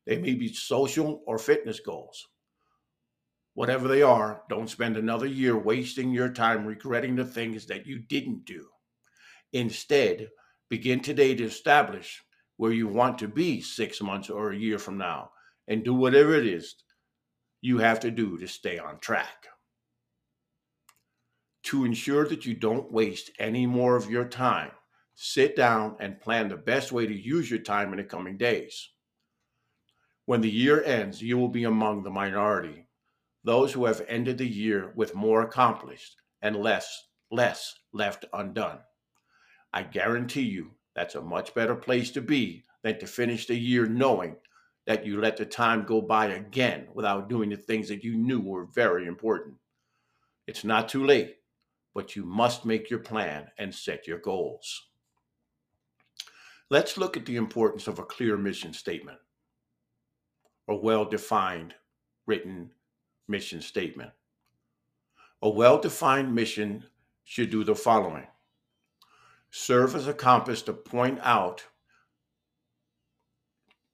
they 0.05 0.19
may 0.19 0.35
be 0.35 0.53
social 0.53 1.23
or 1.25 1.39
fitness 1.39 1.79
goals. 1.79 2.27
Whatever 3.55 3.87
they 3.87 4.03
are, 4.03 4.43
don't 4.49 4.69
spend 4.69 4.97
another 4.97 5.25
year 5.25 5.57
wasting 5.57 6.11
your 6.11 6.29
time 6.29 6.63
regretting 6.63 7.15
the 7.15 7.25
things 7.25 7.65
that 7.65 7.87
you 7.87 7.97
didn't 7.97 8.45
do. 8.45 8.67
Instead, 9.53 10.29
begin 10.69 10.99
today 10.99 11.33
to 11.33 11.45
establish 11.45 12.21
where 12.57 12.71
you 12.71 12.87
want 12.87 13.17
to 13.17 13.27
be 13.27 13.61
six 13.61 13.99
months 13.99 14.29
or 14.29 14.51
a 14.51 14.55
year 14.55 14.77
from 14.77 14.99
now 14.99 15.31
and 15.67 15.83
do 15.83 15.95
whatever 15.95 16.35
it 16.35 16.45
is 16.45 16.75
you 17.61 17.79
have 17.79 17.99
to 18.01 18.11
do 18.11 18.37
to 18.37 18.47
stay 18.47 18.77
on 18.77 18.99
track. 18.99 19.47
To 21.63 21.85
ensure 21.85 22.27
that 22.27 22.45
you 22.45 22.53
don't 22.53 22.91
waste 22.91 23.31
any 23.39 23.65
more 23.65 23.95
of 23.95 24.09
your 24.09 24.25
time, 24.25 24.71
sit 25.15 25.55
down 25.55 25.95
and 25.99 26.19
plan 26.19 26.49
the 26.49 26.57
best 26.57 26.91
way 26.91 27.07
to 27.07 27.13
use 27.13 27.49
your 27.49 27.59
time 27.59 27.91
in 27.93 27.97
the 27.97 28.03
coming 28.03 28.37
days. 28.37 28.89
When 30.25 30.41
the 30.41 30.49
year 30.49 30.83
ends, 30.83 31.21
you 31.21 31.37
will 31.37 31.49
be 31.49 31.63
among 31.63 32.03
the 32.03 32.09
minority, 32.09 32.87
those 33.43 33.73
who 33.73 33.85
have 33.85 34.05
ended 34.07 34.37
the 34.37 34.47
year 34.47 34.93
with 34.95 35.15
more 35.15 35.41
accomplished 35.41 36.15
and 36.41 36.55
less 36.55 37.07
less 37.33 37.73
left 37.91 38.25
undone. 38.33 38.79
I 39.73 39.83
guarantee 39.83 40.43
you 40.43 40.71
that's 40.95 41.15
a 41.15 41.21
much 41.21 41.53
better 41.55 41.75
place 41.75 42.11
to 42.11 42.21
be 42.21 42.63
than 42.83 42.99
to 42.99 43.07
finish 43.07 43.47
the 43.47 43.55
year 43.55 43.87
knowing 43.87 44.35
that 44.85 45.05
you 45.05 45.19
let 45.19 45.37
the 45.37 45.45
time 45.45 45.83
go 45.83 46.01
by 46.01 46.27
again 46.27 46.87
without 46.93 47.29
doing 47.29 47.49
the 47.49 47.57
things 47.57 47.87
that 47.87 48.03
you 48.03 48.15
knew 48.15 48.39
were 48.39 48.65
very 48.65 49.07
important. 49.07 49.55
It's 50.45 50.63
not 50.63 50.89
too 50.89 51.05
late, 51.05 51.37
but 51.93 52.15
you 52.15 52.23
must 52.23 52.65
make 52.65 52.89
your 52.89 52.99
plan 52.99 53.47
and 53.57 53.73
set 53.73 54.07
your 54.07 54.19
goals. 54.19 54.87
Let's 56.69 56.97
look 56.97 57.15
at 57.17 57.25
the 57.25 57.35
importance 57.35 57.87
of 57.87 57.99
a 57.99 58.05
clear 58.05 58.37
mission 58.37 58.73
statement 58.73 59.19
a 60.69 60.75
well 60.75 61.05
defined 61.05 61.75
written 62.25 62.71
mission 63.27 63.61
statement. 63.61 64.11
A 65.41 65.49
well 65.49 65.77
defined 65.77 66.33
mission 66.33 66.85
should 67.25 67.49
do 67.49 67.63
the 67.63 67.75
following 67.75 68.27
serve 69.51 69.95
as 69.95 70.07
a 70.07 70.13
compass 70.13 70.63
to 70.63 70.73
point 70.73 71.19
out, 71.21 71.63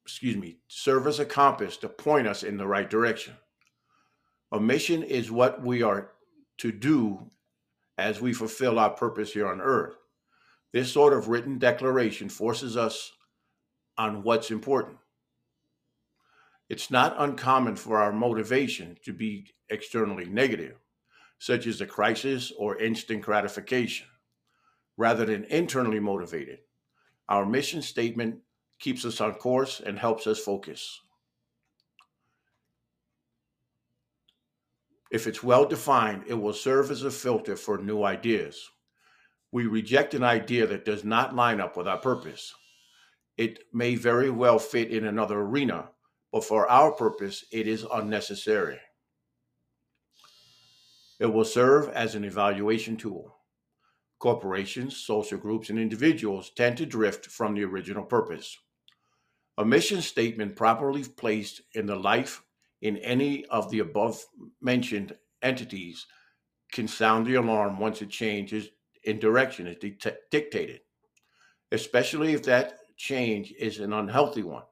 excuse 0.06 0.38
me, 0.38 0.58
serve 0.70 1.06
as 1.06 1.20
a 1.20 1.26
compass 1.26 1.76
to 1.76 1.90
point 1.90 2.26
us 2.26 2.44
in 2.44 2.56
the 2.56 2.66
right 2.66 2.90
direction. 2.90 3.34
A 4.54 4.60
mission 4.60 5.04
is 5.04 5.30
what 5.30 5.62
we 5.62 5.84
are 5.84 6.12
to 6.60 6.72
do 6.72 7.30
as 8.00 8.22
we 8.22 8.34
fulfill 8.34 8.80
our 8.80 8.90
purpose 8.90 9.34
here 9.34 9.48
on 9.48 9.62
earth. 9.62 9.96
This 10.72 10.92
sort 10.92 11.14
of 11.14 11.28
written 11.28 11.60
declaration 11.60 12.30
forces 12.30 12.78
us 12.78 13.12
on 13.98 14.24
what's 14.24 14.52
important. 14.52 14.98
It's 16.70 16.90
not 16.90 17.16
uncommon 17.18 17.76
for 17.76 17.98
our 17.98 18.14
motivation 18.14 18.98
to 19.04 19.12
be 19.12 19.48
externally 19.70 20.26
negative, 20.26 20.78
such 21.40 21.68
as 21.68 21.82
a 21.82 21.86
crisis 21.86 22.54
or 22.58 22.78
instant 22.78 23.22
gratification, 23.22 24.08
rather 24.96 25.26
than 25.26 25.44
internally 25.46 26.00
motivated. 26.00 26.60
Our 27.28 27.46
mission 27.46 27.82
statement 27.82 28.40
keeps 28.80 29.04
us 29.04 29.20
on 29.20 29.34
course 29.34 29.82
and 29.86 30.00
helps 30.00 30.28
us 30.28 30.40
focus. 30.40 31.02
If 35.10 35.26
it's 35.26 35.44
well 35.44 35.66
defined, 35.66 36.26
it 36.28 36.36
will 36.36 36.54
serve 36.54 36.92
as 36.92 37.04
a 37.04 37.12
filter 37.12 37.56
for 37.56 37.78
new 37.78 38.04
ideas. 38.04 38.70
We 39.52 39.66
reject 39.66 40.14
an 40.14 40.24
idea 40.24 40.68
that 40.68 40.86
does 40.86 41.04
not 41.04 41.36
line 41.36 41.60
up 41.60 41.76
with 41.76 41.88
our 41.88 41.98
purpose. 41.98 42.54
It 43.38 43.60
may 43.74 43.96
very 43.96 44.30
well 44.30 44.60
fit 44.60 44.92
in 44.92 45.06
another 45.06 45.40
arena, 45.40 45.90
but 46.32 46.44
for 46.44 46.70
our 46.70 46.92
purpose, 46.92 47.46
it 47.52 47.68
is 47.68 47.86
unnecessary. 47.92 48.80
It 51.20 51.34
will 51.34 51.46
serve 51.46 51.90
as 51.90 52.16
an 52.16 52.24
evaluation 52.24 52.96
tool. 52.96 53.36
Corporations, 54.20 54.98
social 54.98 55.38
groups, 55.38 55.70
and 55.70 55.80
individuals 55.80 56.52
tend 56.56 56.78
to 56.78 56.86
drift 56.86 57.26
from 57.26 57.56
the 57.56 57.64
original 57.64 58.04
purpose. 58.04 58.58
A 59.58 59.66
mission 59.66 60.02
statement 60.02 60.56
properly 60.56 61.04
placed 61.04 61.62
in 61.74 61.86
the 61.86 61.96
life 61.96 62.44
in 62.82 62.98
any 62.98 63.46
of 63.48 63.70
the 63.70 63.80
above 63.80 64.24
mentioned 64.62 65.16
entities 65.42 66.06
can 66.72 66.88
sound 66.88 67.26
the 67.26 67.36
alarm 67.36 67.80
once 67.80 68.02
a 68.02 68.06
change 68.06 68.54
is 68.54 68.70
in 69.04 69.20
direction 69.20 69.66
is 69.66 69.78
dictated, 70.30 70.82
especially 71.72 72.34
if 72.34 72.44
that 72.44 72.80
change 72.98 73.54
is 73.58 73.80
an 73.80 73.94
unhealthy 73.94 74.44
one. 74.44 74.64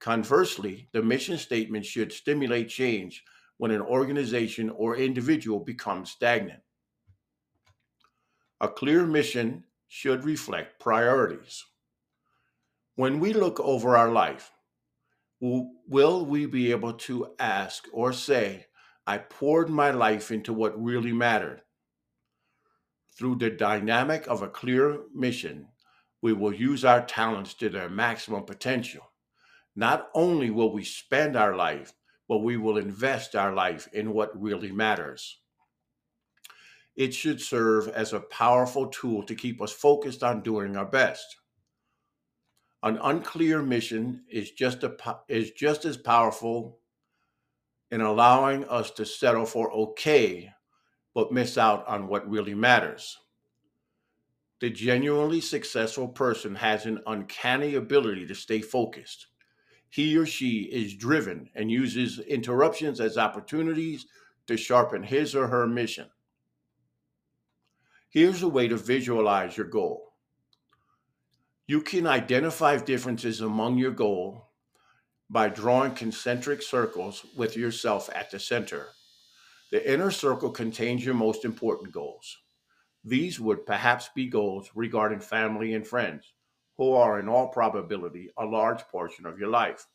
Conversely, 0.00 0.88
the 0.92 1.02
mission 1.02 1.36
statement 1.36 1.84
should 1.84 2.12
stimulate 2.12 2.68
change 2.68 3.24
when 3.56 3.72
an 3.72 3.82
organization 3.82 4.70
or 4.70 4.96
individual 4.96 5.58
becomes 5.58 6.12
stagnant. 6.12 6.60
A 8.60 8.68
clear 8.68 9.04
mission 9.04 9.64
should 9.88 10.24
reflect 10.24 10.80
priorities. 10.80 11.64
When 12.94 13.18
we 13.18 13.32
look 13.32 13.58
over 13.60 13.96
our 13.96 14.10
life, 14.10 14.52
will 15.40 16.26
we 16.26 16.46
be 16.46 16.70
able 16.70 16.94
to 16.94 17.34
ask 17.38 17.86
or 17.92 18.12
say, 18.12 18.66
I 19.06 19.18
poured 19.18 19.68
my 19.68 19.90
life 19.90 20.30
into 20.30 20.52
what 20.52 20.82
really 20.82 21.12
mattered? 21.12 21.62
Through 23.16 23.36
the 23.36 23.50
dynamic 23.50 24.26
of 24.26 24.42
a 24.42 24.48
clear 24.48 25.00
mission, 25.14 25.68
we 26.22 26.32
will 26.32 26.52
use 26.52 26.84
our 26.84 27.04
talents 27.04 27.54
to 27.54 27.68
their 27.68 27.88
maximum 27.88 28.44
potential. 28.44 29.10
Not 29.76 30.08
only 30.14 30.50
will 30.50 30.72
we 30.72 30.84
spend 30.84 31.36
our 31.36 31.54
life, 31.54 31.92
but 32.28 32.38
we 32.38 32.56
will 32.56 32.76
invest 32.76 33.34
our 33.34 33.54
life 33.54 33.88
in 33.92 34.12
what 34.12 34.40
really 34.40 34.72
matters. 34.72 35.38
It 36.96 37.14
should 37.14 37.40
serve 37.40 37.88
as 37.88 38.12
a 38.12 38.20
powerful 38.20 38.88
tool 38.88 39.22
to 39.22 39.34
keep 39.36 39.62
us 39.62 39.72
focused 39.72 40.24
on 40.24 40.42
doing 40.42 40.76
our 40.76 40.84
best. 40.84 41.36
An 42.82 42.98
unclear 43.02 43.62
mission 43.62 44.24
is 44.30 44.52
just, 44.52 44.84
a, 44.84 44.96
is 45.28 45.50
just 45.50 45.84
as 45.84 45.96
powerful 45.96 46.78
in 47.90 48.00
allowing 48.00 48.64
us 48.66 48.90
to 48.92 49.04
settle 49.04 49.46
for 49.46 49.72
okay, 49.72 50.52
but 51.14 51.32
miss 51.32 51.58
out 51.58 51.86
on 51.88 52.06
what 52.06 52.28
really 52.28 52.54
matters. 52.54 53.18
The 54.60 54.70
genuinely 54.70 55.40
successful 55.40 56.08
person 56.08 56.54
has 56.54 56.86
an 56.86 57.00
uncanny 57.06 57.74
ability 57.74 58.26
to 58.26 58.34
stay 58.34 58.60
focused 58.60 59.28
he 59.90 60.16
or 60.16 60.26
she 60.26 60.62
is 60.64 60.94
driven 60.94 61.48
and 61.54 61.70
uses 61.70 62.18
interruptions 62.20 63.00
as 63.00 63.16
opportunities 63.16 64.06
to 64.46 64.56
sharpen 64.56 65.02
his 65.02 65.34
or 65.34 65.46
her 65.48 65.66
mission. 65.66 66.08
Here's 68.10 68.42
a 68.42 68.48
way 68.48 68.68
to 68.68 68.76
visualize 68.76 69.56
your 69.56 69.66
goal. 69.66 70.07
You 71.68 71.82
can 71.82 72.06
identify 72.06 72.78
differences 72.78 73.42
among 73.42 73.76
your 73.76 73.90
goal 73.90 74.48
by 75.28 75.50
drawing 75.50 75.92
concentric 75.92 76.62
circles 76.62 77.26
with 77.36 77.58
yourself 77.58 78.08
at 78.14 78.30
the 78.30 78.40
center. 78.40 78.86
The 79.70 79.92
inner 79.92 80.10
circle 80.10 80.50
contains 80.50 81.04
your 81.04 81.14
most 81.14 81.44
important 81.44 81.92
goals. 81.92 82.38
These 83.04 83.38
would 83.38 83.66
perhaps 83.66 84.08
be 84.14 84.28
goals 84.28 84.70
regarding 84.74 85.20
family 85.20 85.74
and 85.74 85.86
friends, 85.86 86.32
who 86.78 86.94
are 86.94 87.20
in 87.20 87.28
all 87.28 87.48
probability 87.48 88.30
a 88.38 88.46
large 88.46 88.80
portion 88.84 89.26
of 89.26 89.38
your 89.38 89.50
life. 89.50 89.86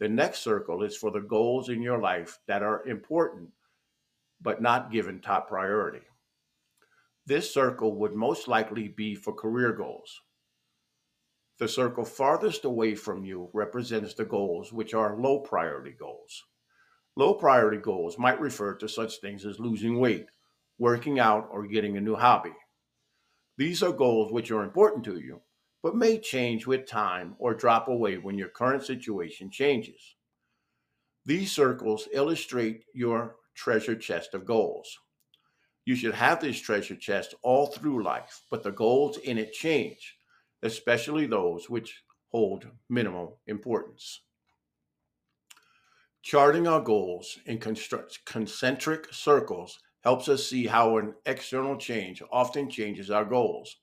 The 0.00 0.08
next 0.08 0.40
circle 0.40 0.82
is 0.82 0.96
for 0.96 1.12
the 1.12 1.20
goals 1.20 1.68
in 1.68 1.80
your 1.80 2.00
life 2.00 2.40
that 2.48 2.64
are 2.64 2.84
important 2.88 3.50
but 4.40 4.60
not 4.60 4.90
given 4.90 5.20
top 5.20 5.46
priority. 5.46 6.02
This 7.24 7.54
circle 7.54 7.94
would 7.94 8.14
most 8.16 8.48
likely 8.48 8.88
be 8.88 9.14
for 9.14 9.32
career 9.32 9.72
goals. 9.72 10.22
The 11.58 11.68
circle 11.68 12.04
farthest 12.04 12.64
away 12.64 12.94
from 12.94 13.24
you 13.24 13.50
represents 13.52 14.14
the 14.14 14.24
goals 14.24 14.72
which 14.72 14.94
are 14.94 15.18
low 15.18 15.40
priority 15.40 15.90
goals. 15.90 16.44
Low 17.16 17.34
priority 17.34 17.78
goals 17.78 18.16
might 18.16 18.40
refer 18.40 18.74
to 18.76 18.88
such 18.88 19.20
things 19.20 19.44
as 19.44 19.58
losing 19.58 19.98
weight, 19.98 20.26
working 20.78 21.18
out, 21.18 21.48
or 21.50 21.66
getting 21.66 21.96
a 21.96 22.00
new 22.00 22.14
hobby. 22.14 22.54
These 23.56 23.82
are 23.82 23.90
goals 23.90 24.30
which 24.30 24.52
are 24.52 24.62
important 24.62 25.04
to 25.06 25.18
you, 25.18 25.40
but 25.82 25.96
may 25.96 26.20
change 26.20 26.64
with 26.64 26.86
time 26.86 27.34
or 27.40 27.54
drop 27.54 27.88
away 27.88 28.18
when 28.18 28.38
your 28.38 28.50
current 28.50 28.84
situation 28.84 29.50
changes. 29.50 30.14
These 31.26 31.50
circles 31.50 32.06
illustrate 32.12 32.84
your 32.94 33.34
treasure 33.56 33.96
chest 33.96 34.32
of 34.32 34.46
goals. 34.46 34.96
You 35.84 35.96
should 35.96 36.14
have 36.14 36.40
this 36.40 36.60
treasure 36.60 36.94
chest 36.94 37.34
all 37.42 37.66
through 37.66 38.04
life, 38.04 38.42
but 38.48 38.62
the 38.62 38.70
goals 38.70 39.18
in 39.18 39.38
it 39.38 39.52
change, 39.52 40.17
especially 40.62 41.26
those 41.26 41.70
which 41.70 42.02
hold 42.30 42.66
minimal 42.88 43.38
importance. 43.46 44.22
Charting 46.22 46.66
our 46.66 46.80
goals 46.80 47.38
in 47.46 47.58
concentric 47.58 49.12
circles 49.12 49.78
helps 50.02 50.28
us 50.28 50.46
see 50.46 50.66
how 50.66 50.98
an 50.98 51.14
external 51.26 51.76
change 51.76 52.22
often 52.30 52.68
changes 52.68 53.10
our 53.10 53.24
goals. 53.24 53.76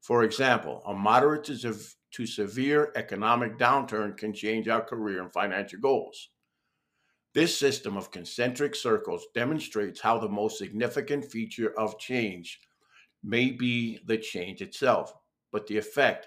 For 0.00 0.24
example, 0.24 0.82
a 0.86 0.94
moderate 0.94 1.44
to, 1.44 1.74
to 2.12 2.26
severe 2.26 2.92
economic 2.96 3.58
downturn 3.58 4.16
can 4.16 4.32
change 4.32 4.68
our 4.68 4.82
career 4.82 5.22
and 5.22 5.32
financial 5.32 5.80
goals. 5.80 6.28
This 7.34 7.58
system 7.58 7.96
of 7.96 8.10
concentric 8.10 8.74
circles 8.74 9.26
demonstrates 9.34 10.00
how 10.00 10.18
the 10.18 10.28
most 10.28 10.58
significant 10.58 11.24
feature 11.24 11.72
of 11.78 11.98
change 11.98 12.60
may 13.24 13.50
be 13.50 14.00
the 14.06 14.18
change 14.18 14.60
itself, 14.60 15.14
but 15.52 15.66
the 15.66 15.76
effect 15.76 16.26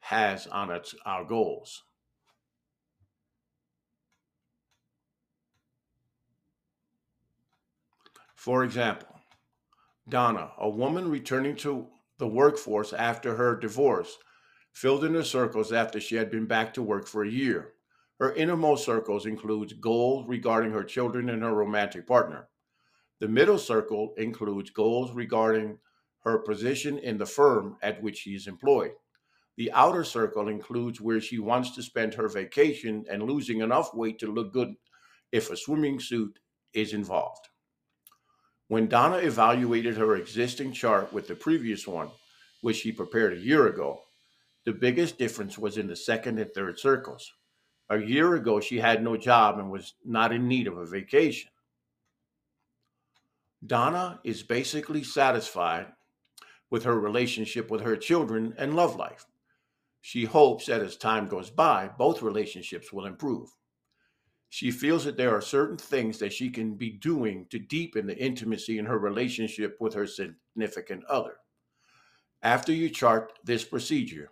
has 0.00 0.46
on 0.46 0.70
its, 0.70 0.94
our 1.04 1.24
goals. 1.24 1.84
For 8.34 8.64
example, 8.64 9.08
Donna, 10.08 10.52
a 10.58 10.68
woman 10.68 11.10
returning 11.10 11.56
to 11.56 11.88
the 12.18 12.28
workforce 12.28 12.92
after 12.92 13.34
her 13.34 13.56
divorce, 13.56 14.16
filled 14.72 15.04
in 15.04 15.12
the 15.12 15.24
circles 15.24 15.72
after 15.72 16.00
she 16.00 16.14
had 16.14 16.30
been 16.30 16.46
back 16.46 16.72
to 16.74 16.82
work 16.82 17.08
for 17.08 17.24
a 17.24 17.28
year. 17.28 17.72
Her 18.20 18.32
innermost 18.34 18.84
circles 18.84 19.26
includes 19.26 19.72
goals 19.72 20.26
regarding 20.28 20.70
her 20.72 20.84
children 20.84 21.28
and 21.28 21.42
her 21.42 21.52
romantic 21.52 22.06
partner. 22.06 22.48
The 23.18 23.28
middle 23.28 23.58
circle 23.58 24.14
includes 24.16 24.70
goals 24.70 25.12
regarding 25.12 25.78
her 26.26 26.38
position 26.38 26.98
in 26.98 27.16
the 27.18 27.24
firm 27.24 27.76
at 27.82 28.02
which 28.02 28.18
she 28.18 28.34
is 28.34 28.48
employed. 28.48 28.90
The 29.56 29.70
outer 29.70 30.02
circle 30.02 30.48
includes 30.48 31.00
where 31.00 31.20
she 31.20 31.38
wants 31.38 31.70
to 31.76 31.84
spend 31.84 32.14
her 32.14 32.28
vacation 32.28 33.04
and 33.08 33.22
losing 33.22 33.60
enough 33.60 33.94
weight 33.94 34.18
to 34.18 34.32
look 34.32 34.52
good 34.52 34.74
if 35.30 35.50
a 35.50 35.56
swimming 35.56 36.00
suit 36.00 36.40
is 36.74 36.92
involved. 36.92 37.46
When 38.66 38.88
Donna 38.88 39.18
evaluated 39.18 39.96
her 39.96 40.16
existing 40.16 40.72
chart 40.72 41.12
with 41.12 41.28
the 41.28 41.36
previous 41.36 41.86
one, 41.86 42.10
which 42.60 42.78
she 42.78 42.90
prepared 42.90 43.34
a 43.34 43.40
year 43.40 43.68
ago, 43.68 44.00
the 44.64 44.72
biggest 44.72 45.18
difference 45.18 45.56
was 45.56 45.78
in 45.78 45.86
the 45.86 45.94
second 45.94 46.40
and 46.40 46.52
third 46.52 46.80
circles. 46.80 47.32
A 47.88 47.98
year 47.98 48.34
ago, 48.34 48.58
she 48.58 48.80
had 48.80 49.04
no 49.04 49.16
job 49.16 49.60
and 49.60 49.70
was 49.70 49.94
not 50.04 50.32
in 50.32 50.48
need 50.48 50.66
of 50.66 50.76
a 50.76 50.84
vacation. 50.84 51.50
Donna 53.64 54.20
is 54.24 54.42
basically 54.42 55.04
satisfied 55.04 55.86
with 56.70 56.84
her 56.84 56.98
relationship 56.98 57.70
with 57.70 57.80
her 57.80 57.96
children 57.96 58.54
and 58.58 58.74
love 58.74 58.96
life. 58.96 59.26
She 60.00 60.24
hopes 60.24 60.66
that 60.66 60.82
as 60.82 60.96
time 60.96 61.28
goes 61.28 61.50
by, 61.50 61.90
both 61.98 62.22
relationships 62.22 62.92
will 62.92 63.06
improve. 63.06 63.48
She 64.48 64.70
feels 64.70 65.04
that 65.04 65.16
there 65.16 65.34
are 65.34 65.40
certain 65.40 65.76
things 65.76 66.18
that 66.18 66.32
she 66.32 66.50
can 66.50 66.74
be 66.74 66.90
doing 66.90 67.46
to 67.50 67.58
deepen 67.58 68.06
the 68.06 68.16
intimacy 68.16 68.78
in 68.78 68.86
her 68.86 68.98
relationship 68.98 69.76
with 69.80 69.94
her 69.94 70.06
significant 70.06 71.04
other. 71.06 71.36
After 72.42 72.72
you 72.72 72.88
chart 72.88 73.32
this 73.44 73.64
procedure, 73.64 74.30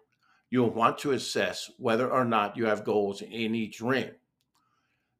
you'll 0.50 0.70
want 0.70 0.98
to 0.98 1.12
assess 1.12 1.70
whether 1.78 2.10
or 2.10 2.24
not 2.24 2.56
you 2.56 2.66
have 2.66 2.84
goals 2.84 3.22
in 3.22 3.54
each 3.54 3.80
ring. 3.80 4.10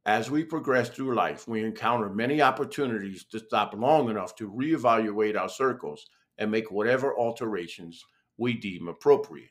As 0.06 0.30
we 0.30 0.44
progress 0.44 0.90
through 0.90 1.14
life, 1.14 1.48
we 1.48 1.64
encounter 1.64 2.10
many 2.10 2.40
opportunities 2.42 3.24
to 3.24 3.40
stop 3.40 3.74
long 3.74 4.10
enough 4.10 4.36
to 4.36 4.50
reevaluate 4.50 5.36
our 5.36 5.48
circles 5.48 6.06
and 6.38 6.50
make 6.50 6.70
whatever 6.70 7.16
alterations 7.16 8.04
we 8.36 8.54
deem 8.54 8.88
appropriate. 8.88 9.50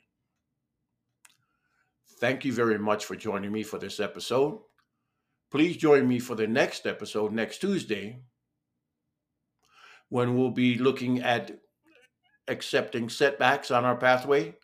Thank 2.20 2.46
you 2.46 2.54
very 2.54 2.78
much 2.78 3.06
for 3.06 3.16
joining 3.16 3.52
me 3.52 3.64
for 3.64 3.78
this 3.78 4.00
episode. 4.00 4.60
Please 5.52 5.78
join 5.78 6.08
me 6.08 6.20
for 6.20 6.36
the 6.36 6.48
next 6.48 6.86
episode 6.86 7.32
next 7.32 7.60
Tuesday 7.60 8.22
when 10.10 10.38
we'll 10.38 10.52
be 10.52 10.78
looking 10.78 11.22
at 11.22 11.52
accepting 12.48 13.10
setbacks 13.10 13.72
on 13.72 13.86
our 13.86 13.96
pathway 13.96 14.56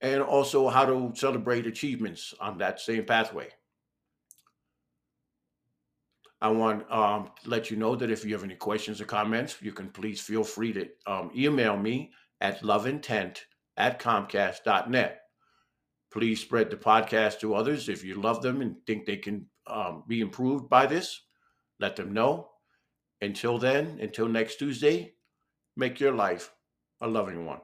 and 0.00 0.22
also 0.22 0.68
how 0.68 0.84
to 0.84 1.12
celebrate 1.14 1.66
achievements 1.66 2.34
on 2.40 2.58
that 2.58 2.80
same 2.80 3.04
pathway. 3.04 3.48
I 6.42 6.48
want 6.48 6.90
um, 6.90 7.30
to 7.42 7.50
let 7.50 7.70
you 7.70 7.76
know 7.76 7.94
that 7.96 8.10
if 8.10 8.24
you 8.24 8.32
have 8.32 8.44
any 8.44 8.54
questions 8.54 9.00
or 9.00 9.04
comments, 9.04 9.56
you 9.60 9.72
can 9.72 9.90
please 9.90 10.20
feel 10.20 10.42
free 10.42 10.72
to 10.72 10.88
um, 11.06 11.30
email 11.36 11.76
me 11.76 12.12
at 12.40 12.62
loveintent 12.62 13.38
at 13.76 14.00
comcast.net. 14.00 15.20
Please 16.10 16.40
spread 16.40 16.70
the 16.70 16.76
podcast 16.76 17.40
to 17.40 17.54
others 17.54 17.88
if 17.88 18.02
you 18.02 18.20
love 18.20 18.42
them 18.42 18.62
and 18.62 18.76
think 18.86 19.04
they 19.04 19.16
can 19.16 19.46
um, 19.66 20.02
be 20.08 20.20
improved 20.20 20.68
by 20.68 20.86
this, 20.86 21.20
let 21.78 21.94
them 21.94 22.12
know. 22.12 22.48
Until 23.20 23.58
then, 23.58 23.98
until 24.00 24.28
next 24.28 24.56
Tuesday, 24.56 25.12
make 25.76 26.00
your 26.00 26.12
life 26.12 26.52
a 27.00 27.06
loving 27.06 27.44
one. 27.44 27.60